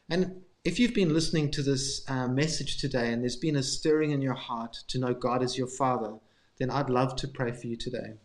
And 0.09 0.41
if 0.63 0.79
you've 0.79 0.93
been 0.93 1.13
listening 1.13 1.51
to 1.51 1.63
this 1.63 2.03
uh, 2.07 2.27
message 2.27 2.77
today 2.77 3.11
and 3.11 3.21
there's 3.21 3.35
been 3.35 3.55
a 3.55 3.63
stirring 3.63 4.11
in 4.11 4.21
your 4.21 4.35
heart 4.35 4.77
to 4.89 4.99
know 4.99 5.13
God 5.13 5.41
as 5.43 5.57
your 5.57 5.67
Father, 5.67 6.17
then 6.59 6.69
I'd 6.69 6.89
love 6.89 7.15
to 7.17 7.27
pray 7.27 7.51
for 7.51 7.67
you 7.67 7.75
today. 7.75 8.17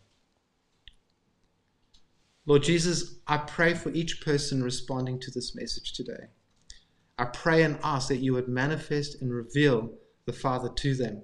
Lord 2.45 2.63
Jesus, 2.63 3.15
I 3.27 3.37
pray 3.37 3.73
for 3.73 3.89
each 3.89 4.21
person 4.21 4.63
responding 4.63 5.19
to 5.19 5.31
this 5.31 5.55
message 5.55 5.93
today. 5.93 6.27
I 7.17 7.25
pray 7.25 7.63
and 7.63 7.79
ask 7.83 8.07
that 8.09 8.17
you 8.17 8.33
would 8.33 8.47
manifest 8.47 9.21
and 9.21 9.33
reveal 9.33 9.91
the 10.25 10.33
Father 10.33 10.69
to 10.69 10.95
them. 10.95 11.23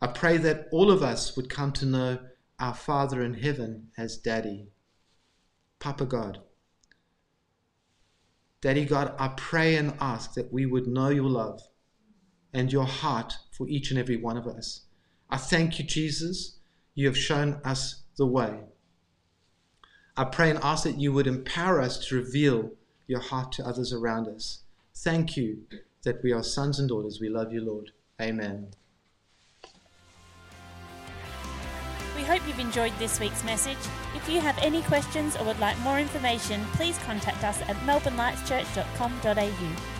I 0.00 0.08
pray 0.08 0.36
that 0.36 0.68
all 0.70 0.90
of 0.90 1.02
us 1.02 1.36
would 1.36 1.48
come 1.48 1.72
to 1.72 1.86
know 1.86 2.18
our 2.58 2.74
Father 2.74 3.22
in 3.22 3.34
heaven 3.34 3.88
as 3.96 4.18
Daddy, 4.18 4.68
Papa 5.80 6.04
God. 6.04 6.42
Daddy 8.62 8.84
God, 8.84 9.12
I 9.18 9.28
pray 9.36 9.74
and 9.74 9.92
ask 10.00 10.34
that 10.34 10.52
we 10.52 10.66
would 10.66 10.86
know 10.86 11.08
your 11.08 11.28
love 11.28 11.60
and 12.54 12.72
your 12.72 12.86
heart 12.86 13.34
for 13.50 13.68
each 13.68 13.90
and 13.90 13.98
every 13.98 14.16
one 14.16 14.36
of 14.36 14.46
us. 14.46 14.82
I 15.28 15.36
thank 15.36 15.80
you, 15.80 15.84
Jesus. 15.84 16.58
You 16.94 17.06
have 17.06 17.18
shown 17.18 17.60
us 17.64 18.02
the 18.16 18.26
way. 18.26 18.60
I 20.16 20.24
pray 20.24 20.48
and 20.48 20.60
ask 20.62 20.84
that 20.84 21.00
you 21.00 21.12
would 21.12 21.26
empower 21.26 21.80
us 21.80 22.06
to 22.06 22.14
reveal 22.14 22.70
your 23.08 23.18
heart 23.18 23.50
to 23.52 23.66
others 23.66 23.92
around 23.92 24.28
us. 24.28 24.60
Thank 24.94 25.36
you 25.36 25.62
that 26.04 26.22
we 26.22 26.32
are 26.32 26.44
sons 26.44 26.78
and 26.78 26.88
daughters. 26.88 27.18
We 27.20 27.30
love 27.30 27.52
you, 27.52 27.62
Lord. 27.62 27.90
Amen. 28.20 28.68
We 32.14 32.22
hope 32.22 32.42
you've 32.46 32.60
enjoyed 32.60 32.92
this 33.00 33.18
week's 33.18 33.42
message. 33.42 33.78
If 34.22 34.28
you 34.28 34.40
have 34.40 34.58
any 34.58 34.82
questions 34.82 35.36
or 35.36 35.44
would 35.46 35.58
like 35.58 35.76
more 35.80 35.98
information, 35.98 36.64
please 36.74 36.96
contact 36.98 37.42
us 37.42 37.60
at 37.62 37.76
melbournelightschurch.com.au. 37.78 39.91